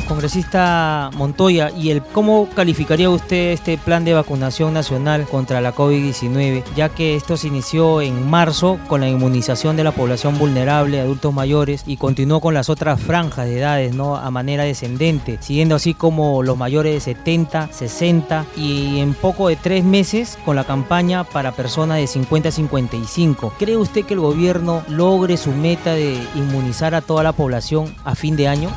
congresista 0.06 1.10
Montoya, 1.16 1.72
¿y 1.72 1.90
el 1.90 2.02
cómo 2.02 2.48
calificaría 2.56 3.10
usted 3.10 3.52
este 3.52 3.78
plan 3.78 4.06
de 4.06 4.14
vacunación 4.14 4.74
nacional 4.74 5.26
contra 5.26 5.62
la 5.62 5.76
COVID-19, 5.76 6.64
ya 6.76 6.90
que 6.90 7.16
esto 7.16 7.38
se 7.38 7.48
inició 7.48 8.02
en 8.02 8.30
marzo 8.30 8.80
con 8.88 9.02
la 9.02 9.10
inmunización 9.10 9.76
de 9.76 9.84
la 9.84 9.92
población 9.92 10.38
vulnerable, 10.38 11.00
adultos 11.00 11.34
mayores, 11.34 11.84
y 11.86 11.98
continuó 11.98 12.40
con 12.40 12.54
las 12.54 12.70
otras 12.70 13.02
franjas 13.02 13.48
de 13.48 13.60
edades, 13.60 13.96
¿no? 13.96 14.16
A 14.16 14.32
manera 14.32 14.64
descendente, 14.64 15.38
siguiendo 15.42 15.76
así 15.76 15.94
como 15.94 16.44
los 16.44 16.58
mayores 16.58 16.94
de 16.94 17.00
70, 17.00 17.70
60 17.72 18.46
y 18.56 19.00
en 19.00 19.14
poco 19.14 19.48
de 19.48 19.56
tres 19.56 19.84
meses 19.84 20.38
con 20.46 20.56
la 20.56 20.64
campaña 20.64 21.24
para 21.24 21.52
personas 21.52 21.98
de 21.98 22.08
50 22.08 22.50
a 22.50 22.52
55. 22.52 23.54
¿Cree 23.58 23.78
usted 23.78 24.06
que 24.06 24.14
el 24.14 24.20
gobierno 24.20 24.84
logre 24.88 25.38
su 25.38 25.52
meta 25.52 25.94
de 25.94 26.18
inmunizar 26.36 26.96
a 26.96 27.02
toda 27.02 27.24
la 27.24 27.34
población 27.34 27.94
a 28.04 28.16
fin 28.16 28.36
de 28.36 28.48
año? 28.48 28.70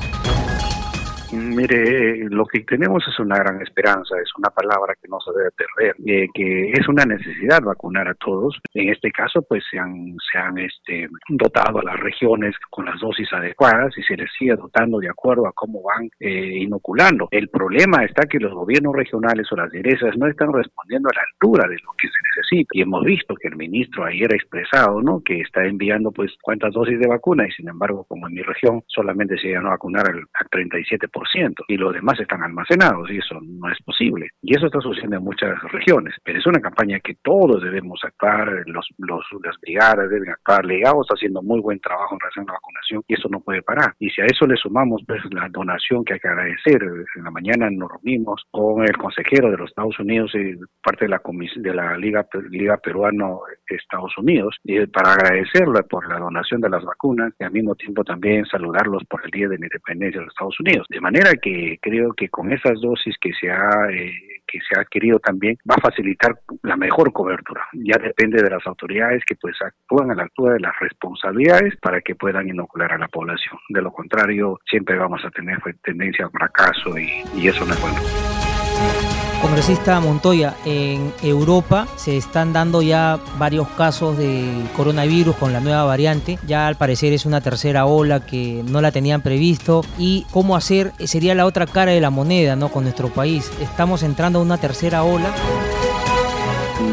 Mire, 1.59 2.31
lo 2.31 2.47
que 2.47 2.61
tenemos 2.61 3.03
es 3.09 3.19
una 3.19 3.37
gran 3.37 3.61
esperanza, 3.61 4.15
es 4.23 4.31
una 4.39 4.49
palabra 4.49 4.95
que 4.95 5.09
no 5.09 5.19
se 5.19 5.33
debe 5.37 5.51
perder, 5.51 5.97
eh, 6.07 6.29
que 6.33 6.71
es 6.71 6.89
una 6.89 7.05
necesidad 7.05 7.61
vacunar 7.63 8.07
a 8.07 8.15
todos. 8.15 8.61
En 8.75 8.91
este 8.91 9.11
caso, 9.11 9.43
pues 9.43 9.65
se 9.69 9.77
han, 9.77 10.59
este, 10.59 11.09
dotado 11.31 11.81
a 11.81 11.83
las 11.83 11.99
regiones 11.99 12.55
con 12.71 12.85
las 12.85 13.01
dosis 13.01 13.33
adecuadas 13.33 13.93
y 13.99 14.05
se 14.05 14.17
les 14.17 14.31
sigue 14.39 14.55
dotando 14.55 15.01
de 15.01 15.09
acuerdo 15.09 15.49
a 15.49 15.53
cómo 15.53 15.83
van 15.83 16.09
eh, 16.21 16.59
inoculando. 16.61 17.27
El 17.33 17.49
problema 17.49 18.05
está 18.05 18.29
que 18.29 18.39
los 18.39 18.55
gobiernos 18.55 18.95
regionales 18.95 19.51
o 19.51 19.57
las 19.57 19.73
direcciones 19.73 20.17
no 20.17 20.29
están 20.29 20.53
respondiendo 20.53 21.09
a 21.09 21.17
la 21.17 21.23
altura 21.23 21.69
de 21.69 21.75
lo 21.83 21.91
que 22.01 22.07
se 22.07 22.21
necesita. 22.37 22.69
Y 22.71 22.83
hemos 22.83 23.03
visto 23.05 23.35
que 23.35 23.49
el 23.49 23.57
ministro 23.57 24.05
ayer 24.05 24.33
ha 24.33 24.37
expresado, 24.37 25.03
¿no? 25.03 25.23
Que 25.25 25.41
está 25.41 25.65
enviando, 25.65 26.13
pues, 26.13 26.31
cuántas 26.41 26.73
dosis 26.73 27.01
de 27.01 27.09
vacuna 27.09 27.49
y 27.49 27.51
sin 27.51 27.69
embargo, 27.69 28.05
como 28.05 28.29
en 28.29 28.35
mi 28.35 28.43
región 28.43 28.85
solamente 28.87 29.37
se 29.39 29.49
llegan 29.49 29.67
a 29.67 29.71
vacunar 29.71 30.07
al 30.09 30.23
37% 30.53 31.48
y 31.69 31.77
los 31.77 31.93
demás 31.93 32.19
están 32.21 32.43
almacenados 32.43 33.11
y 33.11 33.19
eso 33.19 33.39
no 33.43 33.71
es 33.71 33.79
posible. 33.83 34.29
Y 34.43 34.57
eso 34.57 34.67
está 34.67 34.81
sucediendo 34.81 35.17
en 35.17 35.25
muchas 35.25 35.61
regiones. 35.73 36.15
Pero 36.25 36.39
es 36.39 36.47
una 36.47 36.61
campaña 36.61 37.01
que 37.01 37.17
todos 37.23 37.63
debemos 37.63 38.01
actuar, 38.03 38.65
los, 38.67 38.87
los, 38.99 39.25
las 39.43 39.57
brigadas 39.61 40.11
deben 40.11 40.31
actuar. 40.31 40.65
Legado 40.65 41.03
está 41.03 41.15
haciendo 41.15 41.43
muy 41.43 41.61
buen 41.61 41.81
trabajo 41.81 42.15
en 42.15 42.21
relación 42.21 42.45
a 42.49 42.53
la 42.53 42.59
vacunación 42.59 43.03
y 43.07 43.15
eso 43.15 43.29
no 43.31 43.41
puede 43.41 43.63
parar. 43.63 43.95
Y 43.99 44.11
si 44.11 44.21
a 44.21 44.27
eso 44.27 44.47
le 44.47 44.57
sumamos 44.57 45.03
pues 45.07 45.23
la 45.33 45.49
donación 45.49 46.05
que 46.05 46.15
hay 46.15 46.21
que 46.21 46.29
agradecer, 46.29 46.83
en 46.83 47.25
la 47.25 47.31
mañana 47.31 47.71
nos 47.71 47.91
reunimos 47.91 48.43
con 48.51 48.83
el 48.83 48.97
consejero 48.97 49.51
de 49.51 49.57
los 49.57 49.71
Estados 49.71 49.99
Unidos 49.99 50.33
y 50.35 50.57
parte 50.83 51.05
de 51.05 51.11
la 51.11 51.23
de 51.57 51.75
la 51.75 51.97
Liga 51.97 52.27
Liga 52.51 52.77
Peruano 52.79 53.41
Estados 53.77 54.17
Unidos 54.19 54.57
y 54.65 54.87
para 54.87 55.13
agradecerle 55.13 55.83
por 55.85 56.09
la 56.09 56.19
donación 56.19 56.61
de 56.61 56.71
las 56.71 56.85
vacunas 56.85 57.33
y 57.39 57.45
al 57.45 57.53
mismo 57.53 57.75
tiempo 57.75 58.05
también 58.05 58.47
saludarlos 58.47 59.03
por 59.09 59.25
el 59.25 59.31
Día 59.31 59.49
de 59.49 59.59
la 59.59 59.67
Independencia 59.67 60.21
de 60.21 60.27
los 60.27 60.33
Estados 60.33 60.61
Unidos. 60.61 60.87
De 60.89 61.01
manera 61.01 61.33
que 61.41 61.79
creo 61.81 62.13
que 62.13 62.29
con 62.29 62.53
esas 62.53 62.81
dosis 62.81 63.17
que 63.21 63.33
se 63.33 63.51
ha 63.51 63.91
eh, 63.91 64.13
que 64.47 64.59
se 64.61 64.79
ha 64.79 64.83
adquirido 64.83 65.19
también 65.19 65.57
va 65.71 65.75
a 65.77 65.81
facilitar 65.81 66.39
la 66.63 66.77
mejor 66.77 67.13
cobertura. 67.13 67.67
Ya 67.75 67.99
depende 67.99 68.43
de 68.43 68.51
las 68.51 68.67
autoridades 68.67 69.23
que 69.27 69.37
pues 69.37 69.55
actúan 69.61 70.11
a 70.11 70.15
la 70.15 70.23
altura 70.23 70.55
de 70.55 70.61
las 70.61 70.73
responsabilidades 70.81 71.77
para 71.77 72.01
que 72.01 72.15
puedan 72.15 72.49
inocular 72.49 72.93
a 72.93 72.99
la 72.99 73.09
población. 73.09 73.59
De 73.69 73.83
lo 73.83 73.93
contrario, 73.93 74.59
siempre 74.69 74.97
vamos 74.97 75.23
a 75.25 75.31
tener 75.31 75.59
tendencia 75.83 76.25
al 76.25 76.31
fracaso 76.31 76.99
y 76.99 77.47
eso 77.47 77.67
no 77.67 77.73
es 77.75 77.81
bueno. 77.81 78.48
Congresista 79.41 80.01
Montoya, 80.01 80.57
en 80.65 81.13
Europa 81.23 81.87
se 81.97 82.17
están 82.17 82.53
dando 82.53 82.83
ya 82.83 83.21
varios 83.39 83.69
casos 83.69 84.19
de 84.19 84.53
coronavirus 84.77 85.37
con 85.37 85.53
la 85.53 85.61
nueva 85.61 85.85
variante. 85.85 86.39
Ya 86.47 86.67
al 86.67 86.77
parecer 86.77 87.13
es 87.13 87.25
una 87.25 87.41
tercera 87.41 87.87
ola 87.87 88.21
que 88.21 88.65
no 88.67 88.81
la 88.81 88.91
tenían 88.91 89.23
previsto. 89.23 89.85
¿Y 89.97 90.27
cómo 90.33 90.57
hacer? 90.57 90.93
Sería 91.05 91.35
la 91.35 91.47
otra 91.47 91.67
cara 91.67 91.93
de 91.93 92.01
la 92.01 92.11
moneda, 92.11 92.57
¿no? 92.57 92.69
Con 92.69 92.85
nuestro 92.85 93.09
país. 93.09 93.51
Estamos 93.61 94.03
entrando 94.03 94.41
a 94.41 94.43
una 94.43 94.59
tercera 94.59 95.05
ola. 95.05 95.33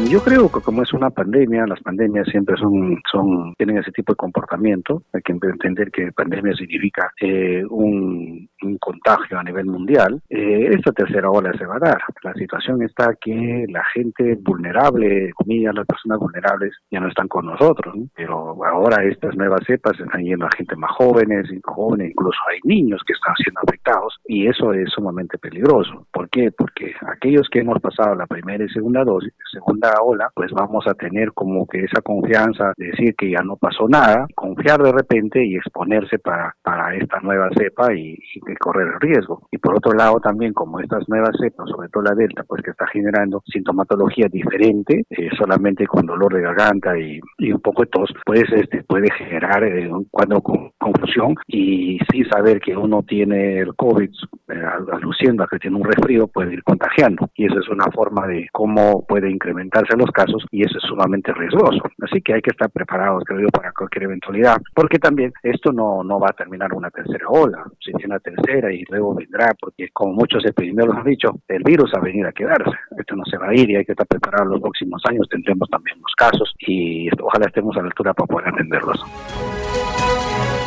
Yo 0.04 0.22
creo 0.22 0.50
que 0.50 0.60
como 0.60 0.82
es 0.82 0.92
una 0.92 1.10
pandemia, 1.10 1.66
las 1.66 1.80
pandemias 1.80 2.28
siempre 2.28 2.56
son, 2.56 3.00
son 3.10 3.54
tienen 3.56 3.78
ese 3.78 3.90
tipo 3.90 4.12
de 4.12 4.16
comportamiento. 4.16 5.02
Hay 5.12 5.22
que 5.22 5.32
entender 5.32 5.90
que 5.90 6.12
pandemia 6.12 6.54
significa 6.54 7.10
eh, 7.20 7.64
un, 7.68 8.48
un, 8.62 8.78
contagio 8.78 9.38
a 9.38 9.42
nivel 9.42 9.66
mundial. 9.66 10.22
Eh, 10.30 10.70
esta 10.72 10.92
tercera 10.92 11.28
ola 11.28 11.52
se 11.58 11.66
va 11.66 11.76
a 11.76 11.80
dar. 11.80 11.98
La 12.22 12.34
situación 12.34 12.82
está 12.82 13.16
que 13.20 13.66
la 13.68 13.82
gente 13.94 14.36
vulnerable, 14.40 15.32
comillas, 15.34 15.74
las 15.74 15.86
personas 15.86 16.20
vulnerables 16.20 16.72
ya 16.90 17.00
no 17.00 17.08
están 17.08 17.26
con 17.26 17.46
nosotros. 17.46 17.96
¿no? 17.96 18.06
Pero 18.14 18.64
ahora 18.64 19.02
estas 19.04 19.34
nuevas 19.36 19.60
cepas 19.66 19.98
están 19.98 20.22
yendo 20.22 20.46
a 20.46 20.56
gente 20.56 20.76
más 20.76 20.92
jóvenes, 20.92 21.50
jóvenes, 21.64 22.10
incluso 22.10 22.38
hay 22.48 22.58
niños 22.64 23.00
que 23.06 23.12
están 23.12 23.34
siendo 23.36 23.60
afectados 23.66 24.16
y 24.26 24.46
eso 24.46 24.72
es 24.72 24.88
sumamente 24.90 25.38
peligroso. 25.38 26.06
¿Por 26.12 26.28
qué? 26.30 26.52
Porque 26.52 26.94
aquellos 27.12 27.48
que 27.50 27.60
hemos 27.60 27.80
pasado 27.80 28.14
la 28.14 28.26
primera 28.26 28.64
y 28.64 28.68
segunda 28.68 29.04
dosis, 29.04 29.32
segunda 29.50 29.85
ola, 30.02 30.30
pues 30.34 30.50
vamos 30.52 30.86
a 30.86 30.94
tener 30.94 31.32
como 31.32 31.66
que 31.66 31.84
esa 31.84 32.00
confianza 32.02 32.72
de 32.76 32.86
decir 32.86 33.14
que 33.16 33.30
ya 33.30 33.42
no 33.42 33.56
pasó 33.56 33.88
nada, 33.88 34.26
confiar 34.34 34.82
de 34.82 34.92
repente 34.92 35.44
y 35.44 35.56
exponerse 35.56 36.18
para, 36.18 36.54
para 36.62 36.94
esta 36.94 37.20
nueva 37.20 37.48
cepa 37.56 37.94
y, 37.94 38.18
y 38.34 38.54
correr 38.56 38.88
el 38.88 39.00
riesgo. 39.00 39.46
Y 39.50 39.58
por 39.58 39.76
otro 39.76 39.92
lado 39.92 40.20
también 40.20 40.52
como 40.52 40.80
estas 40.80 41.08
nuevas 41.08 41.36
cepas, 41.40 41.68
sobre 41.68 41.88
todo 41.88 42.04
la 42.04 42.14
delta, 42.14 42.44
pues 42.44 42.62
que 42.62 42.70
está 42.70 42.86
generando 42.88 43.42
sintomatología 43.46 44.26
diferente, 44.30 45.04
eh, 45.10 45.28
solamente 45.36 45.86
con 45.86 46.06
dolor 46.06 46.34
de 46.34 46.42
garganta 46.42 46.98
y, 46.98 47.20
y, 47.38 47.52
un 47.52 47.60
poco 47.60 47.82
de 47.82 47.88
tos, 47.88 48.10
pues 48.24 48.44
este 48.52 48.82
puede 48.84 49.10
generar 49.12 49.64
eh, 49.64 49.90
un 49.90 50.04
cuadro 50.04 50.40
con 50.40 50.70
confusión 50.78 51.34
y 51.46 51.98
sí 52.10 52.24
saber 52.24 52.60
que 52.60 52.76
uno 52.76 53.02
tiene 53.02 53.58
el 53.60 53.74
COVID, 53.74 54.10
eh, 54.48 54.62
aluciendo 54.92 55.44
a 55.44 55.48
que 55.48 55.58
tiene 55.58 55.76
un 55.76 55.84
resfrío, 55.84 56.28
puede 56.28 56.54
ir 56.54 56.62
contagiando. 56.62 57.28
Y 57.34 57.46
esa 57.46 57.60
es 57.60 57.68
una 57.68 57.86
forma 57.92 58.26
de 58.26 58.48
cómo 58.52 59.04
puede 59.06 59.30
incrementar 59.30 59.75
los 59.96 60.10
casos 60.10 60.44
y 60.50 60.62
eso 60.62 60.78
es 60.78 60.84
sumamente 60.84 61.32
riesgoso. 61.32 61.82
Así 62.02 62.20
que 62.20 62.34
hay 62.34 62.42
que 62.42 62.50
estar 62.50 62.70
preparados, 62.70 63.24
creo 63.24 63.40
yo, 63.40 63.48
para 63.48 63.72
cualquier 63.72 64.04
eventualidad, 64.04 64.56
porque 64.74 64.98
también 64.98 65.32
esto 65.42 65.72
no, 65.72 66.02
no 66.02 66.18
va 66.18 66.28
a 66.30 66.36
terminar 66.36 66.72
una 66.74 66.90
tercera 66.90 67.28
ola, 67.28 67.64
si 67.80 67.92
tiene 67.92 68.14
una 68.14 68.20
tercera 68.20 68.72
y 68.72 68.84
luego 68.88 69.14
vendrá, 69.14 69.54
porque 69.60 69.88
como 69.92 70.14
muchos 70.14 70.44
epidemiólogos 70.44 70.98
han 70.98 71.10
dicho, 71.10 71.28
el 71.48 71.62
virus 71.62 71.90
va 71.94 72.00
a 72.00 72.04
venir 72.04 72.26
a 72.26 72.32
quedarse, 72.32 72.76
esto 72.98 73.16
no 73.16 73.24
se 73.24 73.38
va 73.38 73.48
a 73.48 73.54
ir 73.54 73.70
y 73.70 73.76
hay 73.76 73.84
que 73.84 73.92
estar 73.92 74.06
preparados 74.06 74.52
los 74.52 74.60
próximos 74.60 75.02
años, 75.08 75.28
tendremos 75.28 75.68
también 75.68 75.98
los 76.00 76.12
casos 76.16 76.54
y 76.60 77.08
ojalá 77.20 77.46
estemos 77.46 77.76
a 77.76 77.80
la 77.80 77.86
altura 77.86 78.14
para 78.14 78.26
poder 78.26 78.48
atenderlos. 78.48 79.04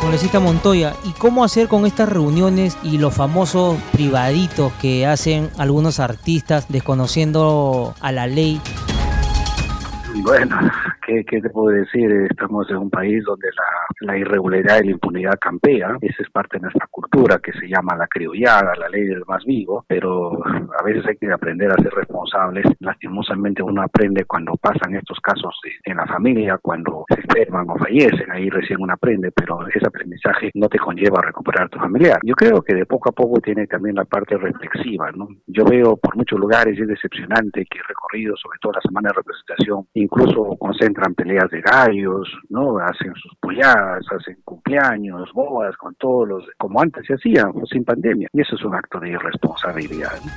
Congresista 0.00 0.40
Montoya, 0.40 0.94
¿y 1.04 1.12
cómo 1.12 1.44
hacer 1.44 1.68
con 1.68 1.84
estas 1.84 2.08
reuniones 2.08 2.78
y 2.82 2.96
los 2.98 3.14
famosos 3.14 3.78
privaditos 3.92 4.72
que 4.80 5.06
hacen 5.06 5.50
algunos 5.58 6.00
artistas 6.00 6.68
desconociendo 6.68 7.94
a 8.00 8.10
la 8.10 8.26
ley 8.26 8.60
bueno, 10.22 10.56
¿qué, 11.06 11.24
¿qué, 11.24 11.40
te 11.40 11.50
puedo 11.50 11.68
decir? 11.68 12.10
Estamos 12.30 12.68
en 12.70 12.76
un 12.76 12.90
país 12.90 13.24
donde 13.24 13.48
la, 13.56 14.12
la, 14.12 14.18
irregularidad 14.18 14.80
y 14.80 14.86
la 14.86 14.90
impunidad 14.92 15.38
campea. 15.40 15.96
Esa 16.00 16.22
es 16.22 16.30
parte 16.30 16.56
de 16.56 16.62
nuestra 16.62 16.86
cultura 16.90 17.38
que 17.38 17.52
se 17.52 17.68
llama 17.68 17.96
la 17.96 18.06
criollada, 18.06 18.74
la 18.76 18.88
ley 18.88 19.04
del 19.04 19.24
más 19.26 19.44
vivo, 19.44 19.84
pero 19.86 20.40
a 20.44 20.82
veces 20.84 21.06
hay 21.06 21.16
que 21.16 21.32
aprender 21.32 21.70
a 21.70 21.82
ser 21.82 21.92
responsables. 21.92 22.66
Lastimosamente 22.80 23.62
uno 23.62 23.82
aprende 23.82 24.24
cuando 24.24 24.54
pasan 24.56 24.94
estos 24.94 25.18
casos 25.20 25.54
en 25.84 25.96
la 25.96 26.06
familia, 26.06 26.58
cuando 26.60 27.04
se 27.08 27.20
enferman 27.20 27.68
o 27.70 27.76
fallecen, 27.76 28.30
ahí 28.30 28.48
recién 28.50 28.80
uno 28.80 28.92
aprende, 28.92 29.30
pero 29.32 29.66
ese 29.68 29.86
aprendizaje 29.86 30.50
no 30.54 30.68
te 30.68 30.78
conlleva 30.78 31.18
a 31.18 31.26
recuperar 31.26 31.68
tu 31.68 31.78
familiar. 31.78 32.20
Yo 32.24 32.34
creo 32.34 32.62
que 32.62 32.74
de 32.74 32.86
poco 32.86 33.10
a 33.10 33.12
poco 33.12 33.40
tiene 33.40 33.66
también 33.66 33.96
la 33.96 34.04
parte 34.04 34.36
reflexiva, 34.36 35.10
¿no? 35.12 35.28
Yo 35.46 35.64
veo 35.64 35.96
por 35.96 36.16
muchos 36.16 36.38
lugares 36.38 36.78
es 36.78 36.88
decepcionante 36.88 37.66
que 37.66 37.78
he 37.78 37.82
recorrido, 37.82 38.36
sobre 38.36 38.58
todo 38.60 38.72
la 38.72 38.80
semana 38.80 39.08
de 39.08 39.14
representación, 39.14 39.86
incluso 40.10 40.56
concentran 40.58 41.14
peleas 41.14 41.48
de 41.50 41.60
gallos, 41.60 42.28
¿no? 42.48 42.78
Hacen 42.78 43.14
sus 43.14 43.34
polladas, 43.40 44.04
hacen 44.10 44.38
cumpleaños, 44.44 45.30
bodas, 45.32 45.76
con 45.76 45.94
todos 45.94 46.28
los, 46.28 46.44
como 46.58 46.80
antes 46.80 47.06
se 47.06 47.14
hacía, 47.14 47.50
sin 47.70 47.84
pandemia. 47.84 48.28
Y 48.32 48.40
eso 48.40 48.56
es 48.56 48.64
un 48.64 48.74
acto 48.74 48.98
de 48.98 49.10
irresponsabilidad. 49.10 50.12
¿no? 50.24 50.30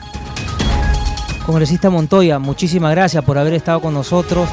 Congresista 1.45 1.89
Montoya, 1.89 2.39
muchísimas 2.39 2.91
gracias 2.91 3.23
por 3.25 3.37
haber 3.37 3.53
estado 3.53 3.81
con 3.81 3.93
nosotros. 3.93 4.47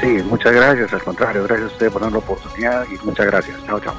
Sí, 0.00 0.18
muchas 0.28 0.52
gracias, 0.52 0.92
al 0.92 1.02
contrario, 1.02 1.44
gracias 1.44 1.70
a 1.70 1.72
usted 1.72 1.92
por 1.92 2.02
dar 2.02 2.12
la 2.12 2.18
oportunidad 2.18 2.84
y 2.84 3.04
muchas 3.06 3.26
gracias. 3.26 3.64
Chao, 3.66 3.80
chao. 3.80 3.94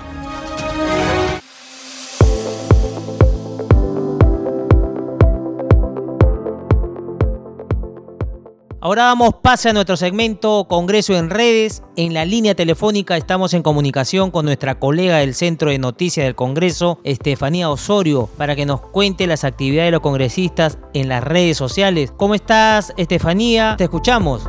Ahora 8.81 9.03
damos 9.03 9.33
pase 9.41 9.69
a 9.69 9.74
nuestro 9.74 9.98
segmento 9.98 10.65
Congreso 10.69 11.13
en 11.13 11.29
redes. 11.29 11.83
En 11.98 12.13
la 12.13 12.24
línea 12.24 12.55
telefónica 12.55 13.17
estamos 13.17 13.53
en 13.53 13.62
comunicación 13.62 14.31
con 14.31 14.45
nuestra 14.45 14.79
colega 14.79 15.17
del 15.17 15.36
Centro 15.36 15.69
de 15.69 15.79
Noticias 15.79 16.25
del 16.25 16.36
Congreso, 16.36 17.00
Estefanía 17.03 17.69
Osorio, 17.69 18.29
para 18.38 18.55
que 18.55 18.65
nos 18.65 18.79
cuente 18.79 19.27
las 19.27 19.43
actividades 19.43 19.88
de 19.88 19.91
los 19.91 20.01
congresistas 20.01 20.77
en 20.93 21.09
las 21.09 21.21
redes 21.21 21.57
sociales. 21.57 22.13
¿Cómo 22.15 22.36
estás, 22.36 22.93
Estefanía? 22.95 23.75
Te 23.77 23.83
escuchamos. 23.83 24.43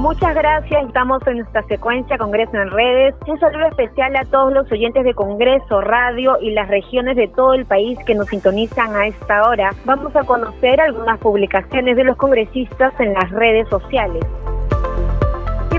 Muchas 0.00 0.34
gracias, 0.34 0.86
estamos 0.86 1.20
en 1.26 1.40
nuestra 1.40 1.62
secuencia 1.64 2.16
Congreso 2.16 2.56
en 2.56 2.70
redes. 2.70 3.14
Un 3.26 3.38
saludo 3.38 3.66
especial 3.66 4.16
a 4.16 4.24
todos 4.24 4.50
los 4.50 4.72
oyentes 4.72 5.04
de 5.04 5.12
Congreso, 5.12 5.82
Radio 5.82 6.38
y 6.40 6.52
las 6.52 6.68
regiones 6.68 7.16
de 7.16 7.28
todo 7.28 7.52
el 7.52 7.66
país 7.66 7.98
que 8.06 8.14
nos 8.14 8.26
sintonizan 8.28 8.96
a 8.96 9.08
esta 9.08 9.46
hora. 9.46 9.74
Vamos 9.84 10.16
a 10.16 10.24
conocer 10.24 10.80
algunas 10.80 11.18
publicaciones 11.18 11.96
de 11.96 12.04
los 12.04 12.16
congresistas 12.16 12.98
en 12.98 13.12
las 13.12 13.30
redes 13.30 13.68
sociales. 13.68 14.24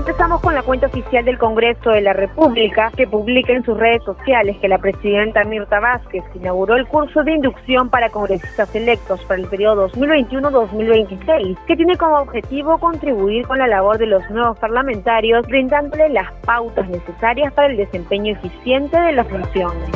Empezamos 0.02 0.40
con 0.40 0.52
la 0.52 0.64
cuenta 0.64 0.88
oficial 0.88 1.24
del 1.24 1.38
Congreso 1.38 1.90
de 1.90 2.00
la 2.00 2.12
República, 2.12 2.90
que 2.96 3.06
publica 3.06 3.52
en 3.52 3.62
sus 3.62 3.78
redes 3.78 4.02
sociales 4.02 4.56
que 4.60 4.66
la 4.66 4.78
presidenta 4.78 5.44
Mirta 5.44 5.78
Vázquez 5.78 6.24
inauguró 6.34 6.74
el 6.74 6.88
curso 6.88 7.22
de 7.22 7.34
inducción 7.34 7.88
para 7.88 8.10
congresistas 8.10 8.74
electos 8.74 9.24
para 9.26 9.40
el 9.40 9.46
periodo 9.46 9.88
2021-2026, 9.90 11.56
que 11.68 11.76
tiene 11.76 11.96
como 11.96 12.16
objetivo 12.16 12.78
contribuir 12.78 13.46
con 13.46 13.58
la 13.58 13.68
labor 13.68 13.96
de 13.98 14.06
los 14.06 14.28
nuevos 14.28 14.58
parlamentarios, 14.58 15.46
brindándole 15.46 16.08
las 16.08 16.32
pautas 16.44 16.88
necesarias 16.88 17.52
para 17.52 17.68
el 17.68 17.76
desempeño 17.76 18.32
eficiente 18.32 19.00
de 19.00 19.12
las 19.12 19.28
funciones. 19.28 19.88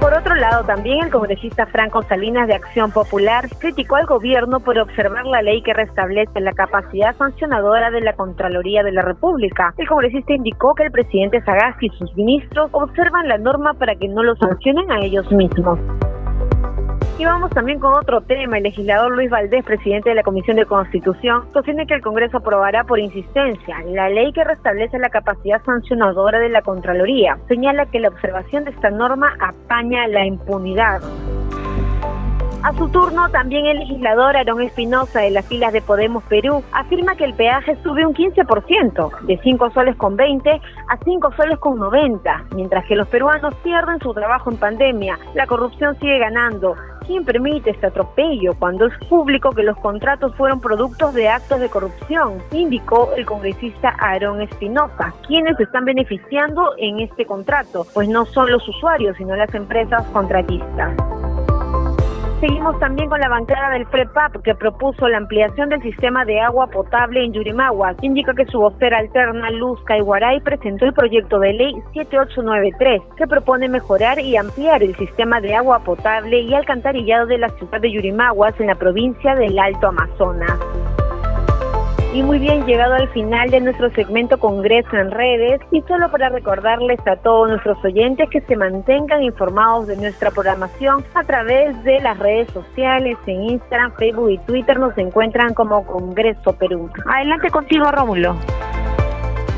Por 0.00 0.14
otro 0.14 0.34
lado, 0.34 0.64
también 0.64 1.04
el 1.04 1.10
congresista 1.10 1.66
Franco 1.66 2.02
Salinas 2.04 2.48
de 2.48 2.54
Acción 2.54 2.90
Popular 2.90 3.46
criticó 3.58 3.96
al 3.96 4.06
gobierno 4.06 4.58
por 4.60 4.78
observar 4.78 5.26
la 5.26 5.42
ley 5.42 5.62
que 5.62 5.74
restablece 5.74 6.40
la 6.40 6.52
capacidad 6.52 7.14
sancionadora 7.16 7.90
de 7.90 8.00
la 8.00 8.14
Contraloría 8.14 8.82
de 8.82 8.92
la 8.92 9.02
República. 9.02 9.74
El 9.76 9.86
congresista 9.86 10.32
indicó 10.32 10.74
que 10.74 10.84
el 10.84 10.90
presidente 10.90 11.42
Sagasti 11.42 11.86
y 11.86 11.98
sus 11.98 12.14
ministros 12.16 12.70
observan 12.72 13.28
la 13.28 13.36
norma 13.36 13.74
para 13.74 13.94
que 13.94 14.08
no 14.08 14.22
lo 14.22 14.34
sancionen 14.36 14.90
a 14.90 15.00
ellos 15.00 15.30
mismos. 15.32 15.78
Y 17.20 17.24
vamos 17.26 17.50
también 17.50 17.78
con 17.78 17.92
otro 17.92 18.22
tema. 18.22 18.56
El 18.56 18.62
legislador 18.62 19.12
Luis 19.12 19.28
Valdés, 19.28 19.62
presidente 19.62 20.08
de 20.08 20.14
la 20.14 20.22
Comisión 20.22 20.56
de 20.56 20.64
Constitución, 20.64 21.44
sostiene 21.52 21.86
que 21.86 21.92
el 21.92 22.00
Congreso 22.00 22.38
aprobará 22.38 22.84
por 22.84 22.98
insistencia 22.98 23.76
la 23.84 24.08
ley 24.08 24.32
que 24.32 24.42
restablece 24.42 24.98
la 24.98 25.10
capacidad 25.10 25.62
sancionadora 25.62 26.38
de 26.38 26.48
la 26.48 26.62
Contraloría. 26.62 27.36
Señala 27.46 27.84
que 27.84 28.00
la 28.00 28.08
observación 28.08 28.64
de 28.64 28.70
esta 28.70 28.88
norma 28.88 29.34
apaña 29.38 30.08
la 30.08 30.24
impunidad. 30.24 31.02
A 32.62 32.74
su 32.74 32.90
turno, 32.90 33.30
también 33.30 33.64
el 33.64 33.78
legislador 33.78 34.36
Aarón 34.36 34.60
Espinosa 34.60 35.20
de 35.20 35.30
las 35.30 35.46
filas 35.46 35.72
de 35.72 35.80
Podemos 35.80 36.22
Perú 36.24 36.62
afirma 36.72 37.16
que 37.16 37.24
el 37.24 37.32
peaje 37.32 37.74
sube 37.82 38.04
un 38.04 38.12
15%, 38.12 39.20
de 39.22 39.38
5 39.42 39.70
soles 39.70 39.96
con 39.96 40.14
20 40.14 40.50
a 40.50 40.96
5 41.02 41.32
soles 41.36 41.58
con 41.58 41.78
90, 41.78 42.44
mientras 42.54 42.84
que 42.84 42.96
los 42.96 43.08
peruanos 43.08 43.54
pierden 43.64 43.98
su 44.00 44.12
trabajo 44.12 44.50
en 44.50 44.58
pandemia, 44.58 45.18
la 45.34 45.46
corrupción 45.46 45.98
sigue 46.00 46.18
ganando, 46.18 46.76
¿Quién 47.06 47.24
permite 47.24 47.70
este 47.70 47.86
atropello 47.86 48.54
cuando 48.58 48.86
es 48.86 48.92
público 49.08 49.50
que 49.50 49.64
los 49.64 49.76
contratos 49.78 50.34
fueron 50.36 50.60
productos 50.60 51.12
de 51.14 51.28
actos 51.28 51.58
de 51.58 51.68
corrupción? 51.68 52.40
Indicó 52.52 53.10
el 53.16 53.26
congresista 53.26 53.96
Aarón 53.98 54.42
Espinosa. 54.42 55.12
¿Quiénes 55.26 55.58
están 55.58 55.86
beneficiando 55.86 56.74
en 56.78 57.00
este 57.00 57.24
contrato? 57.24 57.84
Pues 57.94 58.08
no 58.08 58.26
son 58.26 58.52
los 58.52 58.68
usuarios, 58.68 59.16
sino 59.16 59.34
las 59.34 59.52
empresas 59.54 60.06
contratistas. 60.12 60.94
Seguimos 62.40 62.78
también 62.78 63.10
con 63.10 63.20
la 63.20 63.28
bancada 63.28 63.68
del 63.68 63.86
FREPAP 63.86 64.42
que 64.42 64.54
propuso 64.54 65.06
la 65.08 65.18
ampliación 65.18 65.68
del 65.68 65.82
sistema 65.82 66.24
de 66.24 66.40
agua 66.40 66.68
potable 66.68 67.22
en 67.22 67.34
Yurimaguas. 67.34 67.96
Indica 68.00 68.32
que 68.32 68.46
su 68.46 68.58
vocera 68.58 68.96
alterna 68.96 69.50
Luz 69.50 69.78
Caiguaray 69.84 70.40
presentó 70.40 70.86
el 70.86 70.94
proyecto 70.94 71.38
de 71.38 71.52
ley 71.52 71.74
7893 71.92 73.02
que 73.18 73.26
propone 73.26 73.68
mejorar 73.68 74.18
y 74.20 74.38
ampliar 74.38 74.82
el 74.82 74.96
sistema 74.96 75.38
de 75.42 75.54
agua 75.54 75.80
potable 75.80 76.40
y 76.40 76.54
alcantarillado 76.54 77.26
de 77.26 77.36
la 77.36 77.50
ciudad 77.50 77.78
de 77.78 77.92
Yurimaguas 77.92 78.58
en 78.58 78.68
la 78.68 78.74
provincia 78.74 79.34
del 79.34 79.58
Alto 79.58 79.88
Amazonas. 79.88 80.58
Y 82.12 82.24
muy 82.24 82.40
bien, 82.40 82.66
llegado 82.66 82.94
al 82.94 83.08
final 83.10 83.50
de 83.50 83.60
nuestro 83.60 83.88
segmento 83.94 84.40
Congreso 84.40 84.96
en 84.96 85.12
redes 85.12 85.60
y 85.70 85.80
solo 85.82 86.10
para 86.10 86.28
recordarles 86.28 86.98
a 87.06 87.14
todos 87.14 87.50
nuestros 87.50 87.78
oyentes 87.84 88.28
que 88.30 88.40
se 88.40 88.56
mantengan 88.56 89.22
informados 89.22 89.86
de 89.86 89.96
nuestra 89.96 90.32
programación 90.32 91.04
a 91.14 91.22
través 91.22 91.82
de 91.84 92.00
las 92.00 92.18
redes 92.18 92.48
sociales, 92.52 93.16
en 93.26 93.44
Instagram, 93.44 93.92
Facebook 93.96 94.30
y 94.30 94.38
Twitter 94.38 94.80
nos 94.80 94.98
encuentran 94.98 95.54
como 95.54 95.86
Congreso 95.86 96.52
Perú. 96.54 96.90
Adelante 97.06 97.48
contigo, 97.48 97.92
Rómulo. 97.92 98.34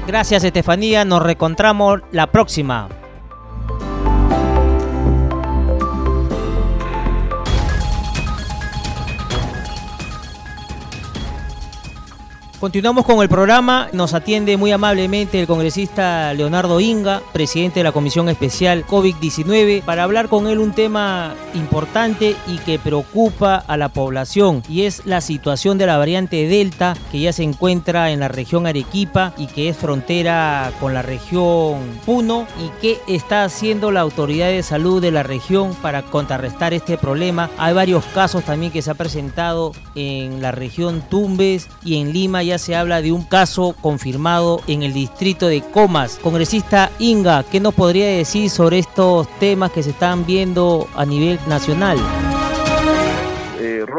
Gracias, 0.07 0.45
Estefanía. 0.45 1.07
Nos 1.07 1.23
reencontramos 1.23 2.03
la 2.11 2.27
próxima. 2.27 2.89
Continuamos 12.63 13.05
con 13.07 13.21
el 13.21 13.29
programa. 13.29 13.89
Nos 13.93 14.15
atiende 14.15 14.57
muy 14.57 14.71
amablemente 14.71 15.41
el 15.41 15.49
congresista 15.49 16.33
Leonardo 16.33 16.79
Inga, 16.79 17.21
presidente 17.33 17.81
de 17.81 17.85
la 17.85 17.91
Comisión 17.91 18.29
Especial 18.29 18.87
COVID-19, 18.87 19.83
para 19.83 20.05
hablar 20.05 20.29
con 20.29 20.47
él 20.47 20.61
un 20.61 20.71
tema 20.71 21.35
importante 21.55 22.37
y 22.47 22.59
que 22.59 22.79
preocupa 22.79 23.57
a 23.57 23.77
la 23.77 23.89
población 23.89 24.63
y 24.69 24.83
es 24.83 25.05
la 25.07 25.21
situación 25.21 25.77
de 25.77 25.87
la 25.87 25.99
variante 25.99 26.47
Delta 26.47 26.95
que 27.11 27.19
ya 27.19 27.33
se 27.33 27.43
encuentra 27.43 28.13
en 28.13 28.21
la 28.21 28.29
región 28.29 28.69
Arequipa 28.69 29.35
y 29.37 29.49
que 29.49 29.69
es 29.69 29.77
frontera 29.77 30.71
con 30.79 30.95
la 30.95 31.03
región 31.03 31.81
Puno 32.07 32.47
y 32.65 32.71
qué 32.81 33.01
está 33.09 33.43
haciendo 33.43 33.91
la 33.91 34.03
autoridad 34.03 34.47
de 34.47 34.63
salud 34.63 35.03
de 35.03 35.11
la 35.11 35.25
región 35.25 35.75
para 35.83 36.03
contrarrestar 36.03 36.73
este 36.75 36.97
problema. 36.97 37.51
Hay 37.59 37.75
varios 37.75 38.05
casos 38.15 38.45
también 38.45 38.71
que 38.71 38.83
se 38.83 38.93
ha 38.93 38.95
presentado 38.95 39.73
en 39.97 40.41
la 40.41 40.53
región 40.53 41.03
Tumbes 41.11 41.69
y 41.85 41.97
en 41.97 42.13
Lima 42.13 42.45
se 42.59 42.77
habla 42.77 43.03
de 43.03 43.13
un 43.13 43.23
caso 43.23 43.75
confirmado 43.81 44.61
en 44.67 44.83
el 44.83 44.93
distrito 44.93 45.49
de 45.49 45.61
Comas. 45.61 46.19
Congresista 46.23 46.91
Inga, 46.99 47.45
¿qué 47.45 47.61
nos 47.61 47.75
podría 47.75 48.07
decir 48.07 48.51
sobre 48.51 48.79
estos 48.79 49.29
temas 49.39 49.73
que 49.73 49.83
se 49.83 49.91
están 49.91 50.27
viendo 50.27 50.89
a 50.95 51.05
nivel 51.05 51.39
nacional? 51.47 51.99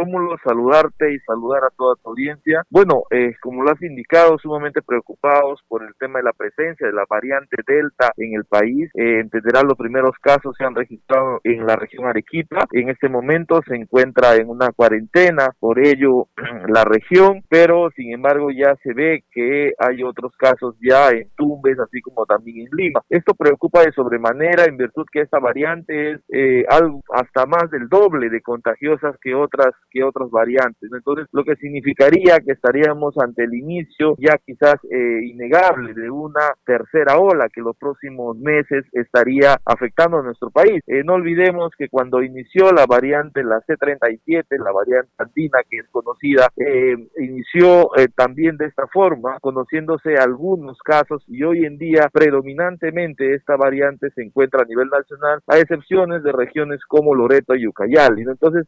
Rómulo, 0.04 0.36
saludarte 0.44 1.14
y 1.14 1.20
saludar 1.20 1.64
a 1.64 1.70
toda 1.78 1.96
tu 1.96 2.10
audiencia. 2.10 2.64
Bueno, 2.70 3.04
eh, 3.10 3.36
como 3.42 3.64
lo 3.64 3.72
has 3.72 3.82
indicado, 3.82 4.38
sumamente 4.38 4.82
preocupados 4.82 5.62
por 5.68 5.84
el 5.84 5.94
tema 5.98 6.20
de 6.20 6.26
la 6.26 6.34
presencia 6.34 6.88
de 6.88 6.94
la 6.94 7.06
variante 7.10 7.56
Delta 7.66 8.12
en 8.18 8.34
el 8.36 8.46
país. 8.46 8.90
Eh, 8.96 9.24
los 9.64 9.78
primeros 9.78 10.12
casos 10.22 10.56
se 10.58 10.66
han 10.66 10.76
registrado 10.76 11.40
en 11.44 11.66
la 11.66 11.76
región 11.76 12.06
Arequipa. 12.06 12.66
En 12.72 12.90
este 12.90 13.08
momento 13.08 13.62
se 13.68 13.76
encuentra 13.76 14.36
en 14.36 14.50
una 14.50 14.72
cuarentena, 14.72 15.50
por 15.60 15.80
ello 15.80 16.28
la 16.68 16.84
región, 16.84 17.44
pero 17.50 17.90
sin 17.96 18.14
embargo 18.14 18.50
ya 18.52 18.76
se 18.84 18.94
ve 18.94 19.24
que 19.32 19.74
hay 19.78 20.04
otros 20.04 20.34
casos 20.38 20.76
ya 20.82 21.10
en 21.12 21.30
Tumbes, 21.38 21.80
así 21.80 22.02
como 22.02 22.26
también 22.26 22.68
en 22.68 22.76
Lima. 22.76 23.02
Esto 23.10 23.34
preocupa 23.34 23.82
de 23.84 23.94
sobremanera 23.94 24.66
en 24.66 24.78
virtud 24.78 25.06
que 25.12 25.22
esta 25.22 25.40
variante 25.40 26.12
es 26.12 26.22
eh, 26.30 26.66
algo 26.70 27.02
hasta 27.14 27.46
más 27.46 27.70
del 27.72 27.88
doble 27.88 28.30
de 28.30 28.42
contagiosas 28.42 29.16
que 29.22 29.36
otras 29.36 29.74
que 29.94 30.04
otras 30.04 30.32
variantes. 30.32 30.90
Entonces, 30.92 31.28
lo 31.32 31.44
que 31.44 31.56
significaría 31.56 32.40
que 32.40 32.52
estaríamos 32.52 33.16
ante 33.20 33.44
el 33.44 33.54
inicio 33.54 34.16
ya 34.18 34.38
quizás 34.44 34.76
eh, 34.90 35.20
innegable 35.26 35.94
de 35.94 36.10
una 36.10 36.54
tercera 36.66 37.18
ola 37.18 37.48
que 37.54 37.62
los 37.62 37.78
próximos 37.78 38.38
meses 38.38 38.86
estaría 38.92 39.58
afectando 39.66 40.18
a 40.18 40.24
nuestro 40.24 40.50
país. 40.50 40.82
Eh, 40.88 41.04
no 41.04 41.14
olvidemos 41.14 41.72
que 41.78 41.90
cuando 41.90 42.24
inició 42.24 42.72
la 42.72 42.86
variante, 42.88 43.44
la 43.44 43.62
C37, 43.62 44.46
la 44.58 44.72
variante 44.72 45.12
andina 45.18 45.60
que 45.70 45.78
es 45.78 45.88
conocida, 45.92 46.50
eh, 46.58 46.96
inició 47.20 47.90
también 48.16 48.58
de 48.58 48.66
esta 48.66 48.88
forma, 48.88 49.38
conociéndose 49.40 50.16
algunos 50.16 50.80
casos 50.80 51.24
y 51.28 51.44
hoy 51.44 51.66
en 51.66 51.78
día 51.78 52.10
predominantemente 52.12 53.36
esta 53.36 53.56
variante 53.56 54.10
se 54.12 54.24
encuentra 54.24 54.64
a 54.64 54.66
nivel 54.66 54.90
nacional, 54.90 55.40
a 55.48 55.60
excepciones 55.60 56.24
de 56.24 56.32
regiones 56.32 56.80
como 56.88 57.14
Loreto 57.14 57.56
y 57.56 57.68
Ucayali. 57.68 58.24
Entonces, 58.24 58.68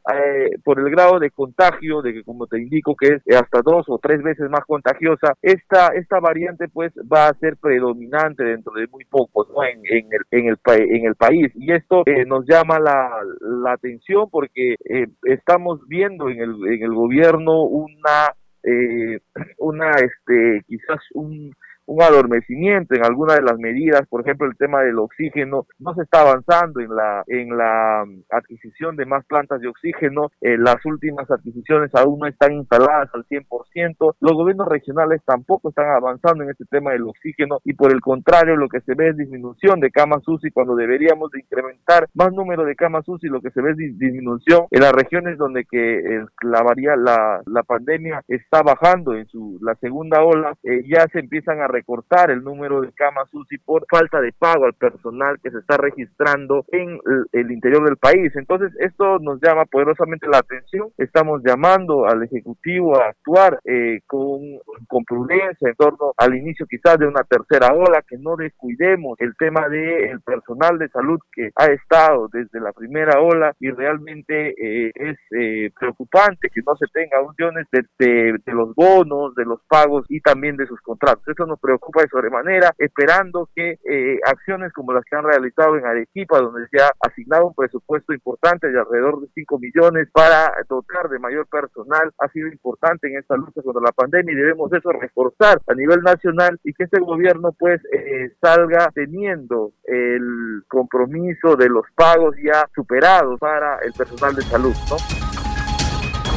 por 0.64 0.80
el 0.80 0.90
grado 0.90 1.15
de 1.20 1.32
contagio, 1.32 2.02
de 2.02 2.14
que 2.14 2.24
como 2.24 2.48
te 2.48 2.60
indico 2.60 2.96
que 2.96 3.16
es 3.16 3.36
hasta 3.36 3.62
dos 3.62 3.86
o 3.88 3.98
tres 3.98 4.22
veces 4.24 4.50
más 4.50 4.66
contagiosa, 4.66 5.34
esta, 5.42 5.88
esta 5.90 6.20
variante 6.20 6.68
pues 6.68 6.94
va 7.12 7.28
a 7.28 7.34
ser 7.36 7.58
predominante 7.58 8.44
dentro 8.44 8.74
de 8.74 8.88
muy 8.88 9.06
poco 9.06 9.46
en, 9.64 9.80
en, 9.86 10.08
el, 10.12 10.22
en, 10.32 10.58
en 10.96 11.06
el 11.06 11.16
país. 11.16 11.52
Y 11.56 11.72
esto 11.72 12.04
eh, 12.06 12.26
nos 12.26 12.46
llama 12.46 12.80
la, 12.80 13.10
la 13.42 13.74
atención 13.74 14.30
porque 14.30 14.76
eh, 14.86 15.08
estamos 15.24 15.80
viendo 15.88 16.30
en 16.30 16.40
el, 16.40 16.56
en 16.68 16.84
el 16.84 16.94
gobierno 16.94 17.64
una, 17.64 18.34
eh, 18.64 19.20
una 19.58 19.92
este, 19.92 20.62
quizás 20.68 21.00
un 21.14 21.54
un 21.86 22.02
adormecimiento 22.02 22.96
en 22.96 23.06
algunas 23.06 23.38
de 23.38 23.44
las 23.44 23.58
medidas, 23.58 24.08
por 24.08 24.22
ejemplo 24.22 24.48
el 24.48 24.58
tema 24.58 24.82
del 24.82 25.00
oxígeno, 25.00 25.68
no 25.80 25.94
se 25.94 26.04
está 26.04 26.22
avanzando 26.22 26.80
en 26.80 26.96
la 26.96 27.24
en 27.28 27.58
la 27.58 28.04
mm, 28.06 28.24
adquisición 28.30 28.96
de 28.96 29.06
más 29.06 29.26
plantas 29.26 29.62
de 29.62 29.68
oxígeno, 29.68 30.32
eh, 30.42 30.58
las 30.58 30.84
últimas 30.86 31.30
adquisiciones 31.30 31.92
aún 31.94 32.20
no 32.20 32.28
están 32.28 32.54
instaladas 32.54 33.10
al 33.14 33.26
100%, 33.26 34.16
los 34.20 34.34
gobiernos 34.34 34.68
regionales 34.68 35.22
tampoco 35.26 35.70
están 35.70 35.90
avanzando 35.90 36.44
en 36.44 36.50
este 36.52 36.66
tema 36.66 36.92
del 36.92 37.04
oxígeno 37.04 37.60
y 37.64 37.74
por 37.74 37.92
el 37.92 38.02
contrario 38.02 38.56
lo 38.56 38.70
que 38.70 38.82
se 38.82 38.96
ve 38.96 39.10
es 39.10 39.18
disminución 39.18 39.80
de 39.80 39.92
camas 39.92 40.28
UCI 40.28 40.52
cuando 40.52 40.76
deberíamos 40.76 41.32
de 41.32 41.40
incrementar 41.40 42.08
más 42.14 42.32
número 42.34 42.64
de 42.66 42.76
camas 42.76 43.08
UCI, 43.08 43.28
lo 43.28 43.42
que 43.42 43.52
se 43.52 43.62
ve 43.62 43.72
es 43.72 43.78
disminución 43.78 44.68
en 44.72 44.82
las 44.82 44.92
regiones 44.92 45.38
donde 45.38 45.66
que 45.66 46.00
eh, 46.00 46.26
la, 46.42 46.62
varia, 46.64 46.96
la, 46.96 47.42
la 47.46 47.64
pandemia 47.64 48.22
está 48.28 48.62
bajando 48.62 49.14
en 49.14 49.28
su 49.28 49.58
la 49.62 49.76
segunda 49.76 50.24
ola, 50.24 50.54
eh, 50.64 50.84
ya 50.88 51.08
se 51.12 51.20
empiezan 51.20 51.62
a 51.62 51.68
recortar 51.76 52.32
el 52.32 52.44
número 52.44 52.82
de 52.82 52.92
camas 52.94 53.34
UCI 53.34 53.58
por 53.60 53.86
falta 53.90 54.22
de 54.22 54.32
pago 54.32 54.66
al 54.66 54.74
personal 54.74 55.40
que 55.42 55.52
se 55.52 55.60
está 55.60 55.78
registrando 55.78 56.66
en 56.72 57.00
el 57.32 57.52
interior 57.52 57.84
del 57.86 57.98
país. 57.98 58.36
Entonces, 58.36 58.72
esto 58.80 59.20
nos 59.20 59.40
llama 59.42 59.66
poderosamente 59.66 60.28
la 60.28 60.40
atención. 60.40 60.90
Estamos 60.98 61.42
llamando 61.44 62.06
al 62.06 62.24
Ejecutivo 62.24 62.98
a 62.98 63.10
actuar 63.10 63.60
eh, 63.66 64.00
con, 64.08 64.40
con 64.88 65.04
prudencia 65.04 65.70
en 65.70 65.76
torno 65.76 66.14
al 66.18 66.36
inicio 66.36 66.66
quizás 66.68 66.98
de 66.98 67.08
una 67.08 67.24
tercera 67.24 67.74
ola, 67.74 68.04
que 68.08 68.18
no 68.18 68.36
descuidemos 68.36 69.20
el 69.20 69.36
tema 69.38 69.68
del 69.70 70.22
personal 70.22 70.78
de 70.80 70.90
salud 70.90 71.20
que 71.32 71.52
ha 71.56 71.66
estado 71.66 72.30
desde 72.32 72.60
la 72.60 72.72
primera 72.72 73.20
ola 73.20 73.54
y 73.60 73.70
realmente 73.72 74.54
eh, 74.58 74.92
es 74.96 75.18
eh, 75.32 75.72
preocupante 75.78 76.50
que 76.54 76.62
no 76.66 76.76
se 76.76 76.88
tenga 76.94 77.22
uniones 77.22 77.68
de, 77.72 77.84
de, 78.00 78.36
de 78.46 78.54
los 78.54 78.74
bonos, 78.76 79.36
de 79.36 79.46
los 79.46 79.62
pagos 79.68 80.06
y 80.10 80.22
también 80.22 80.58
de 80.58 80.68
sus 80.68 80.80
contratos. 80.82 81.28
Eso 81.28 81.46
nos 81.46 81.60
preocupa 81.66 82.04
de 82.04 82.10
sobremanera, 82.10 82.72
esperando 82.78 83.50
que 83.56 83.80
eh, 83.84 84.20
acciones 84.24 84.72
como 84.72 84.94
las 84.94 85.04
que 85.06 85.16
han 85.16 85.24
realizado 85.24 85.78
en 85.78 85.86
Arequipa, 85.86 86.40
donde 86.40 86.68
se 86.70 86.80
ha 86.80 86.92
asignado 87.00 87.48
un 87.48 87.56
presupuesto 87.56 88.14
importante 88.14 88.70
de 88.70 88.80
alrededor 88.80 89.20
de 89.22 89.28
5 89.34 89.60
millones 89.60 90.08
para 90.14 90.54
dotar 90.70 91.10
de 91.10 91.18
mayor 91.18 91.48
personal, 91.48 92.12
ha 92.20 92.28
sido 92.30 92.48
importante 92.48 93.08
en 93.08 93.18
esta 93.18 93.36
lucha 93.36 93.64
contra 93.64 93.82
la 93.82 93.92
pandemia 93.92 94.34
y 94.34 94.36
debemos 94.36 94.72
eso 94.72 94.92
reforzar 94.92 95.60
a 95.68 95.74
nivel 95.74 96.02
nacional 96.02 96.60
y 96.64 96.74
que 96.74 96.84
este 96.84 97.00
gobierno 97.00 97.52
pues 97.58 97.82
eh, 97.92 98.32
salga 98.40 98.92
teniendo 98.94 99.72
el 99.86 100.64
compromiso 100.68 101.56
de 101.56 101.70
los 101.70 101.86
pagos 101.96 102.36
ya 102.44 102.68
superados 102.76 103.40
para 103.40 103.80
el 103.80 103.94
personal 103.94 104.36
de 104.36 104.42
salud, 104.44 104.74
¿no? 104.90 105.45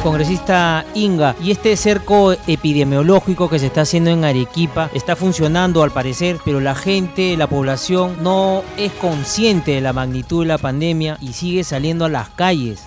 Congresista 0.01 0.85
Inga, 0.93 1.35
y 1.41 1.51
este 1.51 1.75
cerco 1.75 2.33
epidemiológico 2.47 3.49
que 3.49 3.59
se 3.59 3.67
está 3.67 3.81
haciendo 3.81 4.11
en 4.11 4.23
Arequipa 4.23 4.89
está 4.93 5.15
funcionando 5.15 5.83
al 5.83 5.91
parecer, 5.91 6.37
pero 6.45 6.59
la 6.61 6.73
gente, 6.73 7.35
la 7.35 7.47
población 7.47 8.17
no 8.21 8.63
es 8.77 8.91
consciente 8.93 9.71
de 9.71 9.81
la 9.81 9.93
magnitud 9.93 10.43
de 10.43 10.47
la 10.47 10.57
pandemia 10.57 11.17
y 11.19 11.33
sigue 11.33 11.63
saliendo 11.63 12.05
a 12.05 12.09
las 12.09 12.29
calles. 12.29 12.85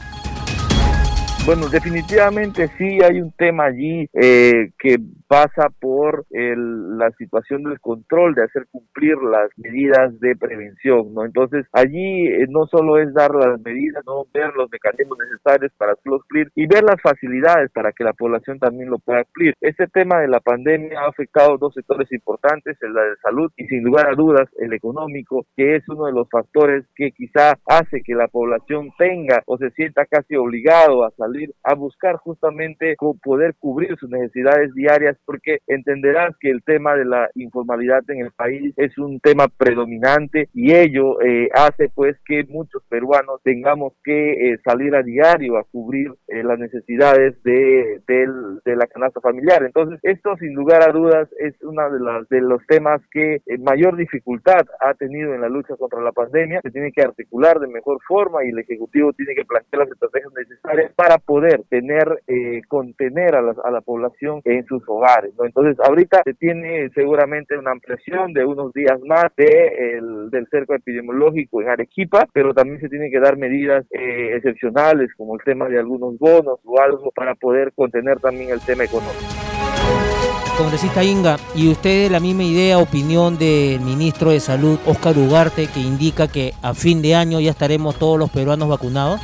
Bueno, 1.45 1.69
definitivamente 1.69 2.69
sí 2.79 3.01
hay 3.03 3.21
un 3.21 3.33
tema 3.33 3.65
allí 3.65 4.07
eh, 4.13 4.71
que 4.79 4.97
pasa 5.27 5.71
por 5.81 6.25
el, 6.31 6.97
la 6.99 7.11
situación 7.19 7.65
del 7.65 7.81
control, 7.81 8.37
de 8.37 8.45
hacer 8.45 8.67
cumplir 8.71 9.17
las 9.17 9.51
medidas 9.57 10.21
de 10.21 10.37
prevención, 10.37 11.13
¿no? 11.13 11.25
Entonces, 11.25 11.67
allí 11.73 12.29
eh, 12.29 12.47
no 12.49 12.67
solo 12.67 12.99
es 12.99 13.13
dar 13.13 13.35
las 13.35 13.61
medidas, 13.61 14.05
no 14.07 14.25
ver 14.33 14.55
los 14.55 14.71
mecanismos 14.71 15.19
necesarios 15.19 15.73
para 15.77 15.95
hacerlos 15.95 16.21
cumplir 16.21 16.49
y 16.55 16.67
ver 16.69 16.85
las 16.85 17.01
facilidades 17.03 17.73
para 17.73 17.91
que 17.91 18.05
la 18.05 18.13
población 18.13 18.61
también 18.61 18.89
lo 18.89 18.99
pueda 18.99 19.25
cumplir. 19.25 19.55
Este 19.61 19.89
tema 19.89 20.21
de 20.21 20.29
la 20.29 20.39
pandemia 20.39 21.01
ha 21.01 21.09
afectado 21.09 21.59
dos 21.59 21.75
sectores 21.75 22.13
importantes, 22.13 22.77
el 22.83 22.93
de 22.93 23.17
salud 23.21 23.51
y 23.57 23.67
sin 23.67 23.83
lugar 23.83 24.07
a 24.09 24.15
dudas 24.15 24.49
el 24.59 24.73
económico, 24.75 25.45
que 25.57 25.75
es 25.75 25.89
uno 25.89 26.07
de 26.07 26.13
los 26.13 26.29
factores 26.31 26.85
que 26.95 27.11
quizá 27.11 27.55
hace 27.67 28.01
que 28.05 28.15
la 28.15 28.29
población 28.29 28.91
tenga 28.97 29.43
o 29.47 29.59
se 29.59 29.71
sienta 29.71 30.07
casi 30.07 30.37
obligado 30.37 31.05
a 31.05 31.11
salir 31.11 31.32
a 31.63 31.75
buscar 31.75 32.17
justamente 32.17 32.97
poder 33.23 33.55
cubrir 33.59 33.97
sus 33.99 34.11
necesidades 34.11 34.75
diarias 34.75 35.17
porque 35.25 35.59
entenderás 35.67 36.37
que 36.41 36.51
el 36.51 36.63
tema 36.63 36.95
de 36.95 37.05
la 37.05 37.29
informalidad 37.35 38.03
en 38.09 38.21
el 38.25 38.33
país 38.33 38.73
es 38.77 38.97
un 38.99 39.21
tema 39.21 39.49
predominante 39.49 40.49
y 40.55 40.75
ello 40.75 41.21
eh, 41.23 41.49
hace 41.55 41.89
pues 41.95 42.17
que 42.25 42.45
muchos 42.45 42.83
peruanos 42.89 43.41
tengamos 43.43 43.93
que 44.05 44.53
eh, 44.53 44.59
salir 44.65 44.95
a 44.95 45.03
diario 45.03 45.59
a 45.59 45.65
cubrir 45.65 46.13
eh, 46.29 46.43
las 46.43 46.59
necesidades 46.59 47.43
de, 47.43 48.01
de, 48.07 48.77
la 48.77 48.87
canasta 48.87 49.21
familiar. 49.21 49.63
Entonces, 49.63 50.01
esto 50.03 50.35
sin 50.39 50.55
lugar 50.55 50.83
a 50.83 50.93
dudas 50.93 51.29
es 51.39 51.55
uno 51.63 51.83
de, 51.91 51.99
de 52.31 52.41
los 52.41 52.65
temas 52.67 53.03
que 53.11 53.43
mayor 53.61 53.97
dificultad 53.97 54.67
ha 54.81 54.95
tenido 54.95 55.35
en 55.35 55.43
la 55.43 55.49
lucha 55.49 55.77
contra 55.77 56.01
la 56.01 56.13
pandemia. 56.13 56.61
Se 56.63 56.71
tiene 56.71 56.91
que 56.91 57.03
articular 57.03 57.61
de 57.61 57.69
mejor 57.69 57.99
forma 58.07 58.45
y 58.45 58.49
el 58.49 58.59
Ejecutivo 58.59 59.13
tiene 59.13 59.35
que 59.35 59.45
plantear 59.45 59.81
las 59.81 59.93
estrategias 59.93 60.33
necesarias 60.33 60.93
para 60.95 61.19
poder 61.25 61.63
tener, 61.69 62.23
contener 62.69 63.35
a 63.35 63.43
la, 63.43 63.55
a 63.65 63.71
la 63.71 63.81
población 63.81 64.41
en 64.45 64.65
sus 64.67 64.83
hogares 64.89 65.33
entonces, 65.45 65.77
ahorita 65.85 66.23
se 66.25 66.35
tiene 66.35 66.89
seguramente 66.95 67.57
una 67.57 67.73
ampliación 67.73 68.33
de 68.33 68.45
unos 68.45 68.73
días 68.73 68.99
más 69.07 69.27
de 69.37 69.97
el, 69.99 70.31
del 70.31 70.47
cerco 70.51 70.75
epidemiológico 70.75 71.61
en 71.61 71.69
Arequipa, 71.69 72.27
pero 72.33 72.55
también 72.55 72.81
se 72.81 72.89
tienen 72.89 73.11
que 73.11 73.21
dar 73.21 73.37
medidas 73.37 73.85
eh, 73.91 74.37
excepcionales, 74.37 75.11
como 75.17 75.35
el 75.35 75.45
tema 75.45 75.69
de 75.69 75.79
algunos 75.79 76.19
bonos 76.19 76.59
o 76.65 76.81
algo, 76.81 77.11
para 77.15 77.35
poder 77.35 77.73
contener 77.75 78.21
también 78.21 78.51
el 78.51 78.61
tema 78.61 78.85
económico. 78.85 79.13
Congresista 80.57 81.03
Inga, 81.03 81.37
¿y 81.55 81.71
usted 81.71 82.11
la 82.11 82.21
misma 82.21 82.45
idea, 82.45 82.79
opinión 82.79 83.39
del 83.39 83.81
ministro 83.81 84.31
de 84.31 84.41
Salud, 84.41 84.79
Oscar 84.87 85.17
Ugarte, 85.17 85.67
que 85.67 85.81
indica 85.81 86.29
que 86.29 86.53
a 86.63 86.75
fin 86.75 87.01
de 87.01 87.15
año 87.15 87.41
ya 87.41 87.51
estaremos 87.51 87.99
todos 87.99 88.19
los 88.19 88.31
peruanos 88.31 88.69
vacunados? 88.69 89.21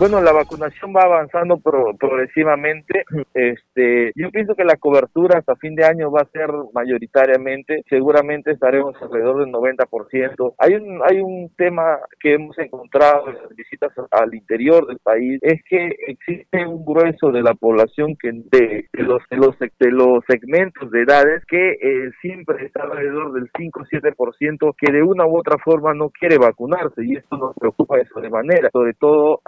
Bueno, 0.00 0.22
la 0.22 0.32
vacunación 0.32 0.94
va 0.96 1.02
avanzando 1.02 1.58
progresivamente. 1.58 3.04
Este, 3.34 4.12
yo 4.16 4.30
pienso 4.30 4.54
que 4.54 4.64
la 4.64 4.76
cobertura 4.76 5.38
hasta 5.38 5.56
fin 5.56 5.74
de 5.74 5.84
año 5.84 6.10
va 6.10 6.22
a 6.22 6.30
ser 6.32 6.48
mayoritariamente, 6.72 7.84
seguramente 7.86 8.52
estaremos 8.52 8.94
alrededor 9.02 9.44
del 9.44 9.52
90%. 9.52 10.54
Hay 10.56 10.74
un 10.76 11.02
hay 11.04 11.20
un 11.20 11.50
tema 11.54 11.98
que 12.18 12.32
hemos 12.32 12.58
encontrado 12.58 13.28
en 13.28 13.34
las 13.34 13.54
visitas 13.54 13.92
al 14.10 14.34
interior 14.34 14.86
del 14.86 15.00
país 15.00 15.38
es 15.42 15.60
que 15.68 15.90
existe 16.06 16.66
un 16.66 16.82
grueso 16.82 17.30
de 17.30 17.42
la 17.42 17.52
población 17.52 18.16
que 18.16 18.30
de, 18.32 18.88
los 18.92 19.20
de 19.30 19.36
los 19.36 19.58
de 19.58 19.90
los 19.90 20.24
segmentos 20.26 20.90
de 20.90 21.02
edades 21.02 21.44
que 21.44 21.72
eh, 21.72 22.10
siempre 22.22 22.64
está 22.64 22.84
alrededor 22.84 23.34
del 23.34 23.50
5 23.54 23.80
o 23.80 23.84
7% 23.84 24.74
que 24.78 24.92
de 24.92 25.02
una 25.02 25.26
u 25.26 25.36
otra 25.36 25.58
forma 25.62 25.92
no 25.92 26.08
quiere 26.08 26.38
vacunarse 26.38 27.04
y 27.04 27.16
esto 27.16 27.36
nos 27.36 27.54
preocupa 27.54 27.98
de 27.98 28.06
sobremanera, 28.06 28.70
sobre 28.72 28.94
todo 28.94 29.40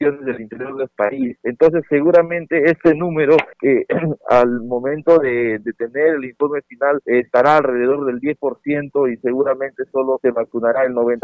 en 0.00 0.24
del 0.24 0.40
interior 0.40 0.76
del 0.76 0.88
país. 0.88 1.36
Entonces, 1.42 1.82
seguramente 1.88 2.70
este 2.70 2.94
número, 2.94 3.36
eh, 3.62 3.84
al 4.28 4.62
momento 4.62 5.18
de, 5.18 5.60
tener 5.76 6.14
el 6.16 6.24
informe 6.24 6.62
final, 6.62 7.00
estará 7.04 7.56
alrededor 7.58 8.06
del 8.06 8.20
10% 8.20 9.12
y 9.12 9.16
seguramente 9.18 9.84
solo 9.92 10.18
se 10.22 10.30
vacunará 10.30 10.84
el 10.84 10.94
90%, 10.94 11.20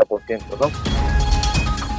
¿no? 0.60 1.00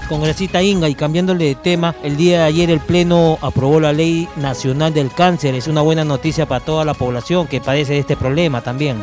Congresista 0.10 0.62
Inga, 0.62 0.90
y 0.90 0.96
cambiándole 0.96 1.46
de 1.46 1.56
tema, 1.56 1.96
el 2.04 2.18
día 2.18 2.40
de 2.40 2.44
ayer 2.44 2.70
el 2.70 2.82
Pleno 2.82 3.38
aprobó 3.42 3.80
la 3.80 3.94
Ley 3.94 4.28
Nacional 4.36 4.94
del 4.94 5.10
Cáncer. 5.16 5.56
Es 5.56 5.70
una 5.70 5.82
buena 5.82 6.04
noticia 6.04 6.46
para 6.46 6.66
toda 6.66 6.84
la 6.84 6.94
población 6.94 7.48
que 7.48 7.62
padece 7.62 7.94
de 7.94 8.00
este 8.00 8.18
problema 8.18 8.62
también. 8.62 8.98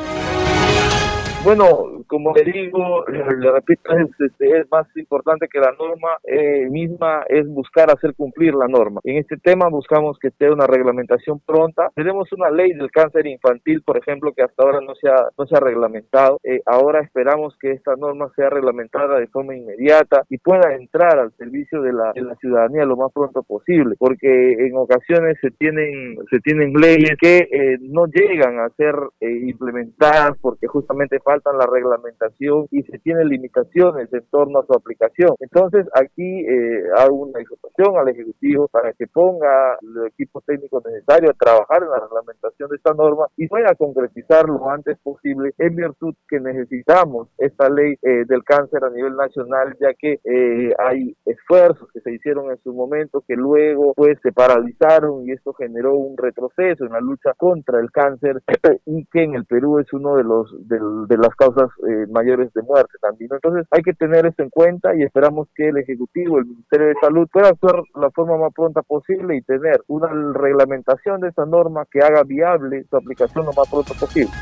Bueno, 1.45 1.98
como 2.09 2.33
le 2.35 2.45
digo, 2.45 3.05
le 3.07 3.53
repito, 3.53 3.93
es, 3.97 4.09
este, 4.19 4.59
es 4.59 4.71
más 4.71 4.87
importante 4.97 5.47
que 5.49 5.61
la 5.61 5.73
norma 5.79 6.09
eh, 6.25 6.67
misma 6.69 7.25
es 7.29 7.47
buscar 7.49 7.91
hacer 7.91 8.15
cumplir 8.15 8.55
la 8.55 8.67
norma. 8.67 9.01
En 9.05 9.19
este 9.19 9.37
tema 9.37 9.69
buscamos 9.69 10.19
que 10.19 10.29
esté 10.29 10.51
una 10.51 10.67
reglamentación 10.67 11.41
pronta. 11.41 11.91
Tenemos 11.95 12.33
una 12.33 12.51
ley 12.51 12.73
del 12.73 12.91
cáncer 12.91 13.27
infantil, 13.27 13.83
por 13.83 13.99
ejemplo, 13.99 14.33
que 14.33 14.43
hasta 14.43 14.63
ahora 14.63 14.81
no 14.81 14.95
se 14.95 15.09
ha, 15.09 15.29
no 15.37 15.47
se 15.47 15.57
ha 15.57 15.61
reglamentado. 15.61 16.41
Eh, 16.43 16.61
ahora 16.67 17.01
esperamos 17.01 17.57
que 17.61 17.73
esta 17.73 17.95
norma 17.97 18.31
sea 18.35 18.51
reglamentada 18.51 19.19
de 19.19 19.29
forma 19.29 19.55
inmediata 19.55 20.23
y 20.29 20.39
pueda 20.39 20.75
entrar 20.75 21.19
al 21.19 21.33
servicio 21.37 21.83
de 21.83 21.93
la, 21.93 22.13
de 22.13 22.23
la 22.23 22.35
ciudadanía 22.37 22.85
lo 22.85 22.97
más 22.97 23.13
pronto 23.13 23.43
posible, 23.43 23.95
porque 23.99 24.53
en 24.67 24.77
ocasiones 24.77 25.37
se 25.41 25.51
tienen, 25.51 26.17
se 26.31 26.41
tienen 26.41 26.73
leyes 26.73 27.17
que 27.21 27.49
eh, 27.51 27.79
no 27.81 28.07
llegan 28.07 28.59
a 28.61 28.71
ser 28.71 28.95
implementadas 29.21 30.37
porque 30.41 30.67
justamente 30.67 31.21
faltan 31.21 31.59
las 31.59 31.69
reglamentaciones 31.99 32.69
y 32.71 32.83
se 32.83 32.99
tienen 32.99 33.29
limitaciones 33.29 34.13
en 34.13 34.25
torno 34.31 34.61
a 34.61 34.67
su 34.67 34.73
aplicación. 34.73 35.35
Entonces, 35.41 35.87
aquí 35.95 36.47
eh, 36.47 36.85
hago 36.97 37.17
una 37.17 37.41
exhortación 37.41 37.97
al 37.97 38.09
Ejecutivo 38.09 38.69
para 38.69 38.93
que 38.93 39.07
ponga 39.07 39.79
los 39.83 40.07
equipos 40.07 40.45
técnicos 40.45 40.83
necesarios 40.85 41.33
a 41.33 41.45
trabajar 41.45 41.83
en 41.83 41.91
la 41.91 42.01
reglamentación 42.01 42.71
de 42.71 42.77
esta 42.77 42.95
norma 42.95 43.27
y 43.37 43.49
pueda 43.49 43.75
concretizar 43.75 44.49
lo 44.49 44.69
antes 44.71 44.99
posible 44.99 45.53
en 45.59 45.77
virtud 45.77 46.15
que 46.29 46.41
necesitamos 46.41 47.29
esta 47.39 47.69
ley 47.69 47.95
eh, 48.03 48.25
del 48.27 48.45
cáncer 48.45 48.85
a 48.85 48.91
nivel 48.91 49.17
nacional, 49.17 49.77
ya 49.81 49.95
que 49.95 50.21
eh, 50.25 50.75
hay 50.79 51.17
esfuerzos 51.25 51.89
que 51.93 52.01
se 52.01 52.13
hicieron 52.13 52.51
en 52.51 52.59
su 52.63 52.73
momento 52.73 53.23
que 53.27 53.37
luego 53.37 53.95
pues 53.95 54.19
se 54.23 54.33
paralizaron 54.33 55.27
y 55.27 55.33
esto 55.33 55.53
generó 55.55 55.95
un 55.95 56.17
retroceso 56.17 56.85
en 56.85 56.93
la 56.93 57.01
lucha 57.01 57.33
contra 57.37 57.81
el 57.81 57.91
cáncer 57.91 58.43
y 58.87 59.05
que 59.07 59.23
en 59.23 59.35
el 59.35 59.45
Perú 59.45 59.79
es 59.79 59.93
uno 59.93 60.17
de 60.17 60.25
los 60.25 60.69
de, 60.69 60.79
de 61.09 61.17
las 61.17 61.35
causas 61.37 61.69
eh, 61.89 62.07
mayores 62.11 62.53
de 62.53 62.63
muerte 62.63 62.93
también. 63.01 63.31
Entonces 63.33 63.67
hay 63.71 63.83
que 63.83 63.95
tener 63.95 64.27
esto 64.27 64.43
en 64.43 64.51
cuenta 64.51 64.95
y 64.95 65.03
esperamos 65.03 65.49
que 65.55 65.69
el 65.69 65.79
Ejecutivo, 65.79 66.39
el 66.39 66.47
Ministerio 66.47 66.89
de 66.89 66.95
Salud 67.01 67.29
pueda 67.33 67.49
actuar 67.49 67.83
la 67.95 68.11
forma 68.11 68.37
más 68.37 68.53
pronta 68.53 68.83
posible 68.83 69.37
y 69.37 69.43
tener 69.43 69.81
una 69.87 70.09
reglamentación 70.35 71.21
de 71.21 71.29
esta 71.29 71.47
norma 71.47 71.85
que 71.91 72.01
haga 72.01 72.23
viable 72.25 72.85
su 72.91 72.97
aplicación 72.97 73.47
lo 73.47 73.53
más 73.53 73.69
pronto 73.69 73.95
posible. 73.95 74.33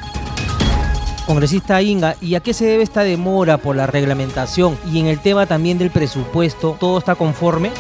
Congresista 1.27 1.83
Inga, 1.83 2.15
¿y 2.21 2.37
a 2.37 2.41
qué 2.41 2.55
se 2.55 2.67
debe 2.67 2.85
esta 2.85 3.03
demora 3.03 3.59
por 3.59 3.75
la 3.75 3.87
reglamentación? 3.87 4.77
Y 4.93 5.01
en 5.01 5.07
el 5.07 5.21
tema 5.21 5.47
también 5.47 5.77
del 5.77 5.91
presupuesto, 5.91 6.77
¿todo 6.79 6.99
está 6.99 7.17
conforme? 7.17 7.73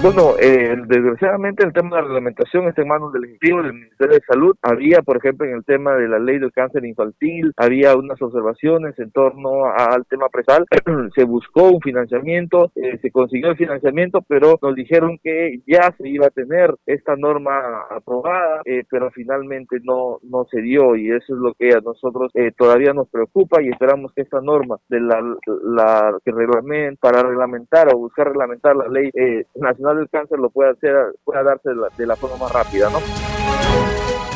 Bueno, 0.00 0.36
eh, 0.40 0.76
desgraciadamente 0.86 1.66
el 1.66 1.72
tema 1.72 1.96
de 1.96 1.96
la 1.96 2.02
reglamentación 2.02 2.68
está 2.68 2.82
en 2.82 2.88
manos 2.88 3.12
del 3.12 3.24
Ejecutivo, 3.24 3.62
del 3.64 3.72
Ministerio 3.72 4.14
de 4.14 4.22
Salud. 4.28 4.56
Había, 4.62 5.02
por 5.02 5.16
ejemplo, 5.16 5.44
en 5.44 5.56
el 5.56 5.64
tema 5.64 5.96
de 5.96 6.06
la 6.06 6.20
ley 6.20 6.38
del 6.38 6.52
cáncer 6.52 6.84
infantil, 6.84 7.52
había 7.56 7.96
unas 7.96 8.22
observaciones 8.22 8.96
en 9.00 9.10
torno 9.10 9.64
al 9.64 10.06
tema 10.06 10.28
presal. 10.28 10.66
se 11.16 11.24
buscó 11.24 11.70
un 11.70 11.80
financiamiento, 11.80 12.70
eh, 12.76 12.96
se 13.02 13.10
consiguió 13.10 13.50
el 13.50 13.56
financiamiento, 13.56 14.20
pero 14.28 14.56
nos 14.62 14.76
dijeron 14.76 15.18
que 15.20 15.58
ya 15.66 15.92
se 15.98 16.08
iba 16.08 16.28
a 16.28 16.30
tener 16.30 16.72
esta 16.86 17.16
norma 17.16 17.58
aprobada, 17.90 18.62
eh, 18.66 18.84
pero 18.88 19.10
finalmente 19.10 19.78
no, 19.82 20.18
no 20.22 20.46
se 20.48 20.62
dio 20.62 20.94
y 20.94 21.10
eso 21.10 21.34
es 21.34 21.40
lo 21.40 21.54
que 21.54 21.70
a 21.70 21.80
nosotros 21.80 22.30
eh, 22.34 22.52
todavía 22.56 22.92
nos 22.92 23.08
preocupa 23.08 23.60
y 23.60 23.70
esperamos 23.70 24.12
que 24.14 24.22
esta 24.22 24.40
norma 24.40 24.76
de 24.88 25.00
la, 25.00 25.20
la 25.64 26.16
que 26.24 26.30
reglamenta, 26.30 27.00
para 27.00 27.24
reglamentar 27.24 27.88
o 27.92 27.98
buscar 27.98 28.28
reglamentar 28.28 28.76
la 28.76 28.86
ley 28.86 29.10
nacional 29.56 29.87
del 29.96 30.08
cáncer 30.08 30.38
lo 30.38 30.50
pueda 30.50 30.70
hacer, 30.70 30.94
pueda 31.24 31.42
darse 31.42 31.70
de 31.70 31.76
la, 31.76 31.88
de 31.96 32.06
la 32.06 32.16
forma 32.16 32.36
más 32.36 32.52
rápida, 32.52 32.90
¿no? 32.90 32.98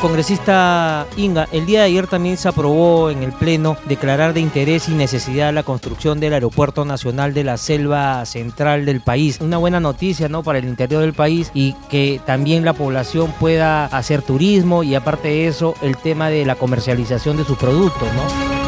Congresista 0.03 1.07
Inga, 1.15 1.47
el 1.53 1.65
día 1.65 1.79
de 1.79 1.85
ayer 1.85 2.07
también 2.07 2.35
se 2.35 2.49
aprobó 2.49 3.09
en 3.09 3.23
el 3.23 3.31
Pleno 3.31 3.77
declarar 3.87 4.33
de 4.33 4.41
interés 4.41 4.89
y 4.89 4.91
necesidad 4.91 5.53
la 5.53 5.63
construcción 5.63 6.19
del 6.19 6.33
Aeropuerto 6.33 6.83
Nacional 6.83 7.33
de 7.33 7.45
la 7.45 7.55
Selva 7.55 8.25
Central 8.25 8.85
del 8.85 8.99
país. 8.99 9.39
Una 9.39 9.57
buena 9.59 9.79
noticia 9.79 10.27
¿no? 10.27 10.43
para 10.43 10.59
el 10.59 10.65
interior 10.65 10.99
del 10.99 11.13
país 11.13 11.51
y 11.53 11.73
que 11.89 12.19
también 12.25 12.65
la 12.65 12.73
población 12.73 13.31
pueda 13.39 13.85
hacer 13.85 14.21
turismo 14.21 14.83
y 14.83 14.93
aparte 14.93 15.29
de 15.29 15.47
eso 15.47 15.73
el 15.81 15.95
tema 15.95 16.29
de 16.29 16.45
la 16.45 16.55
comercialización 16.55 17.37
de 17.37 17.45
sus 17.45 17.57
productos. 17.57 18.09
¿no? 18.13 18.62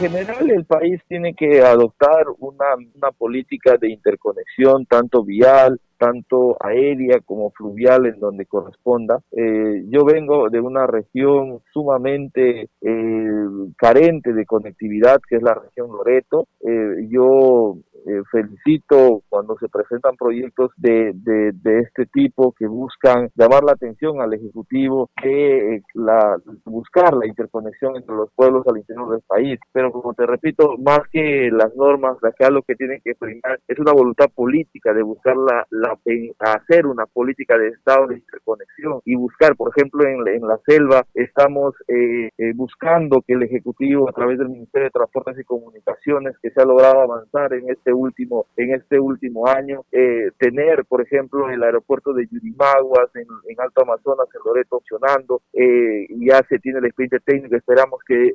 En 0.00 0.10
general 0.12 0.50
el 0.50 0.64
país 0.64 1.00
tiene 1.08 1.34
que 1.34 1.60
adoptar 1.60 2.26
una, 2.38 2.66
una 2.94 3.10
política 3.10 3.76
de 3.80 3.90
interconexión, 3.90 4.86
tanto 4.86 5.24
vial, 5.24 5.80
tanto 5.98 6.56
aérea 6.60 7.18
como 7.24 7.50
fluvial 7.50 8.06
en 8.06 8.20
donde 8.20 8.46
corresponda. 8.46 9.20
Eh, 9.32 9.84
yo 9.88 10.04
vengo 10.04 10.48
de 10.48 10.60
una 10.60 10.86
región 10.86 11.60
sumamente 11.72 12.68
eh, 12.80 13.46
carente 13.76 14.32
de 14.32 14.46
conectividad, 14.46 15.20
que 15.28 15.36
es 15.36 15.42
la 15.42 15.54
región 15.54 15.88
Loreto. 15.90 16.46
Eh, 16.60 17.08
yo 17.10 17.76
eh, 18.06 18.22
felicito 18.30 19.22
cuando 19.28 19.56
se 19.58 19.68
presentan 19.68 20.16
proyectos 20.16 20.70
de, 20.76 21.12
de, 21.14 21.78
este 21.80 22.06
tipo 22.06 22.52
que 22.52 22.66
buscan 22.66 23.30
llamar 23.34 23.64
la 23.64 23.72
atención 23.72 24.20
al 24.20 24.34
Ejecutivo 24.34 25.10
que 25.20 25.76
eh, 25.76 25.82
la, 25.94 26.38
buscar 26.64 27.14
la 27.14 27.26
interconexión 27.26 27.96
entre 27.96 28.14
los 28.14 28.30
pueblos 28.34 28.66
al 28.66 28.78
interior 28.78 29.10
del 29.10 29.22
país. 29.26 29.58
Pero 29.72 29.92
como 29.92 30.14
te 30.14 30.26
repito, 30.26 30.76
más 30.78 31.00
que 31.12 31.50
las 31.52 31.74
normas, 31.76 32.16
acá 32.22 32.50
lo 32.50 32.62
que 32.62 32.74
tienen 32.74 33.00
que 33.04 33.14
primar 33.14 33.60
es 33.66 33.78
una 33.78 33.92
voluntad 33.92 34.26
política 34.34 34.92
de 34.92 35.02
buscar 35.02 35.36
la, 35.36 35.66
la 35.70 35.98
hacer 36.40 36.86
una 36.86 37.06
política 37.06 37.56
de 37.58 37.68
Estado 37.68 38.08
de 38.08 38.16
interconexión 38.16 39.00
y 39.04 39.14
buscar, 39.14 39.56
por 39.56 39.72
ejemplo, 39.76 40.04
en, 40.06 40.26
en 40.26 40.46
la 40.46 40.58
selva 40.66 41.04
estamos 41.14 41.74
eh, 41.88 42.30
buscando 42.54 43.22
que 43.26 43.34
el 43.34 43.42
Ejecutivo 43.42 44.08
a 44.08 44.12
través 44.12 44.38
del 44.38 44.48
Ministerio 44.48 44.86
de 44.86 44.90
Transportes 44.90 45.38
y 45.38 45.44
Comunicaciones 45.44 46.36
que 46.42 46.50
se 46.50 46.60
ha 46.60 46.64
logrado 46.64 47.02
avanzar 47.02 47.52
en 47.54 47.70
este 47.70 47.87
último, 47.92 48.46
en 48.56 48.74
este 48.74 48.98
último 48.98 49.46
año, 49.46 49.84
eh, 49.92 50.30
tener, 50.38 50.84
por 50.86 51.02
ejemplo, 51.02 51.50
el 51.50 51.62
aeropuerto 51.62 52.12
de 52.12 52.26
Yurimaguas 52.26 53.10
en, 53.14 53.26
Alto 53.58 53.82
Amazonas, 53.82 54.28
en 54.34 54.40
Loreto, 54.44 54.76
opcionando, 54.76 55.42
eh, 55.52 56.06
ya 56.20 56.40
se 56.48 56.58
tiene 56.60 56.78
el 56.78 56.84
expediente 56.86 57.18
técnico, 57.20 57.56
esperamos 57.56 58.00
que 58.06 58.34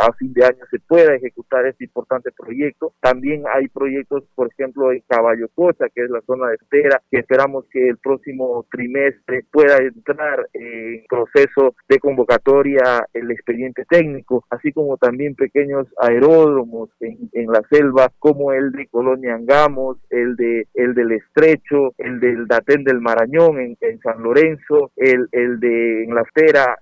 a 0.00 0.12
fin 0.12 0.32
de 0.34 0.44
año 0.44 0.64
se 0.70 0.78
pueda 0.80 1.14
ejecutar 1.14 1.66
este 1.66 1.84
importante 1.84 2.30
proyecto. 2.32 2.92
También 3.00 3.44
hay 3.52 3.68
proyectos, 3.68 4.24
por 4.34 4.48
ejemplo, 4.48 4.92
en 4.92 5.02
Caballo 5.08 5.48
Cocha, 5.54 5.86
que 5.94 6.04
es 6.04 6.10
la 6.10 6.20
zona 6.22 6.48
de 6.48 6.56
espera, 6.56 7.00
que 7.10 7.18
esperamos 7.18 7.64
que 7.70 7.88
el 7.88 7.98
próximo 7.98 8.66
trimestre 8.70 9.44
pueda 9.50 9.78
entrar 9.78 10.48
en 10.52 11.04
proceso 11.08 11.74
de 11.88 11.98
convocatoria 11.98 13.06
el 13.12 13.30
expediente 13.30 13.84
técnico, 13.88 14.44
así 14.50 14.72
como 14.72 14.96
también 14.96 15.34
pequeños 15.34 15.86
aeródromos 16.00 16.90
en, 17.00 17.30
en 17.32 17.46
la 17.46 17.62
selva, 17.70 18.10
como 18.18 18.52
el 18.52 18.72
de 18.72 18.87
Colonia 18.90 19.34
Angamos, 19.34 19.98
el 20.10 20.36
de 20.36 20.66
el 20.74 20.94
del 20.94 21.12
Estrecho, 21.12 21.94
el 21.98 22.20
del 22.20 22.46
Datén 22.46 22.84
del 22.84 23.00
Marañón 23.00 23.58
en, 23.58 24.00
San 24.00 24.22
Lorenzo, 24.22 24.90
el, 24.96 25.28
el 25.32 25.60
de 25.60 26.04
en 26.04 26.14
la 26.14 26.24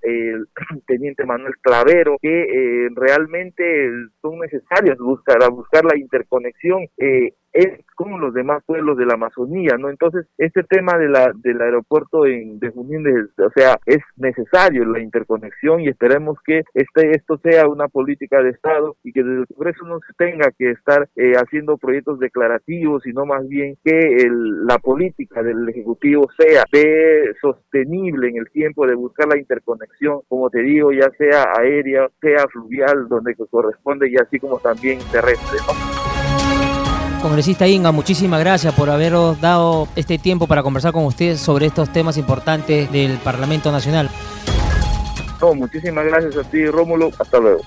el 0.03 0.47
Teniente 0.87 1.25
Manuel 1.25 1.55
Clavero, 1.61 2.17
que 2.21 2.43
eh, 2.43 2.89
realmente 2.95 3.91
son 4.21 4.39
necesarios 4.41 4.99
buscar, 4.99 5.43
a 5.43 5.49
buscar 5.49 5.85
la 5.85 5.99
interconexión 5.99 6.87
eh, 6.99 7.33
es 7.57 7.85
como 7.95 8.19
los 8.19 8.35
demás 8.35 8.63
pueblos 8.67 8.99
de 8.99 9.07
la 9.07 9.15
Amazonía, 9.15 9.77
¿no? 9.79 9.89
Entonces, 9.89 10.27
este 10.37 10.63
tema 10.65 10.99
de 10.99 11.09
la, 11.09 11.33
del 11.35 11.61
aeropuerto 11.61 12.27
en, 12.27 12.59
de 12.61 12.71
Junín, 12.71 13.07
o 13.39 13.51
sea, 13.55 13.79
es 13.87 14.03
necesario 14.17 14.85
la 14.85 15.01
interconexión 15.01 15.81
y 15.81 15.89
esperemos 15.89 16.39
que 16.45 16.63
este, 16.75 17.13
esto 17.13 17.39
sea 17.39 17.67
una 17.69 17.89
política 17.89 18.43
de 18.43 18.51
Estado 18.51 18.97
y 19.03 19.13
que 19.13 19.23
desde 19.23 19.41
el 19.41 19.47
Congreso 19.47 19.87
no 19.87 19.99
se 20.01 20.13
tenga 20.19 20.51
que 20.59 20.73
estar 20.73 21.09
eh, 21.17 21.33
haciendo 21.37 21.79
proyectos 21.79 22.19
declarativos, 22.19 23.03
sino 23.03 23.25
más 23.25 23.49
bien 23.49 23.77
que 23.83 23.99
el, 23.99 24.67
la 24.67 24.79
política 24.79 25.43
del 25.43 25.67
Ejecutivo 25.69 26.29
sea 26.39 26.65
de 26.71 27.35
sostenible 27.41 28.29
en 28.29 28.37
el 28.37 28.51
tiempo 28.51 28.87
de 28.87 28.95
buscar 28.95 29.29
la 29.29 29.39
interconexión, 29.39 30.21
como 30.29 30.51
te 30.51 30.61
digo, 30.61 30.93
ya 30.93 31.11
sea 31.17 31.45
aérea, 31.59 32.09
sea 32.21 32.47
fluvial, 32.49 33.09
donde 33.09 33.35
corresponde 33.51 34.11
y 34.11 34.17
así 34.17 34.39
como 34.39 34.59
también 34.59 34.99
terrestre. 35.11 35.59
Congresista 37.23 37.67
Inga, 37.67 37.93
muchísimas 37.93 38.41
gracias 38.41 38.73
por 38.75 38.91
haberos 38.91 39.41
dado 39.41 39.89
este 39.97 40.19
tiempo 40.19 40.47
para 40.47 40.63
conversar 40.63 40.93
con 40.93 41.05
ustedes 41.05 41.41
sobre 41.41 41.67
estos 41.67 41.93
temas 41.93 42.17
importantes 42.17 42.91
del 42.93 43.19
Parlamento 43.19 43.73
Nacional. 43.73 44.09
No, 45.41 45.55
muchísimas 45.55 46.05
gracias 46.07 46.37
a 46.37 46.49
ti, 46.49 46.67
Rómulo. 46.67 47.11
Hasta 47.19 47.39
luego. 47.39 47.61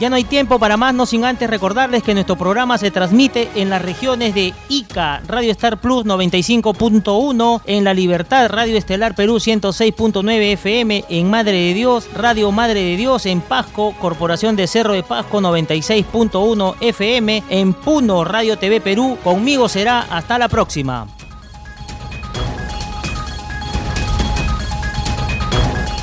Ya 0.00 0.08
no 0.08 0.16
hay 0.16 0.24
tiempo 0.24 0.58
para 0.58 0.78
más, 0.78 0.94
no 0.94 1.04
sin 1.04 1.26
antes 1.26 1.50
recordarles 1.50 2.02
que 2.02 2.14
nuestro 2.14 2.34
programa 2.34 2.78
se 2.78 2.90
transmite 2.90 3.50
en 3.54 3.68
las 3.68 3.82
regiones 3.82 4.34
de 4.34 4.54
Ica, 4.70 5.20
Radio 5.28 5.52
Star 5.52 5.78
Plus 5.78 6.06
95.1, 6.06 7.60
en 7.66 7.84
La 7.84 7.92
Libertad, 7.92 8.48
Radio 8.48 8.78
Estelar 8.78 9.14
Perú 9.14 9.34
106.9 9.34 10.52
FM, 10.54 11.04
en 11.06 11.28
Madre 11.28 11.52
de 11.52 11.74
Dios, 11.74 12.08
Radio 12.14 12.50
Madre 12.50 12.80
de 12.80 12.96
Dios, 12.96 13.26
en 13.26 13.42
Pasco, 13.42 13.94
Corporación 14.00 14.56
de 14.56 14.68
Cerro 14.68 14.94
de 14.94 15.02
Pasco 15.02 15.42
96.1 15.42 16.76
FM, 16.80 17.42
en 17.50 17.74
Puno, 17.74 18.24
Radio 18.24 18.56
TV 18.56 18.80
Perú. 18.80 19.18
Conmigo 19.22 19.68
será 19.68 20.00
hasta 20.00 20.38
la 20.38 20.48
próxima. 20.48 21.08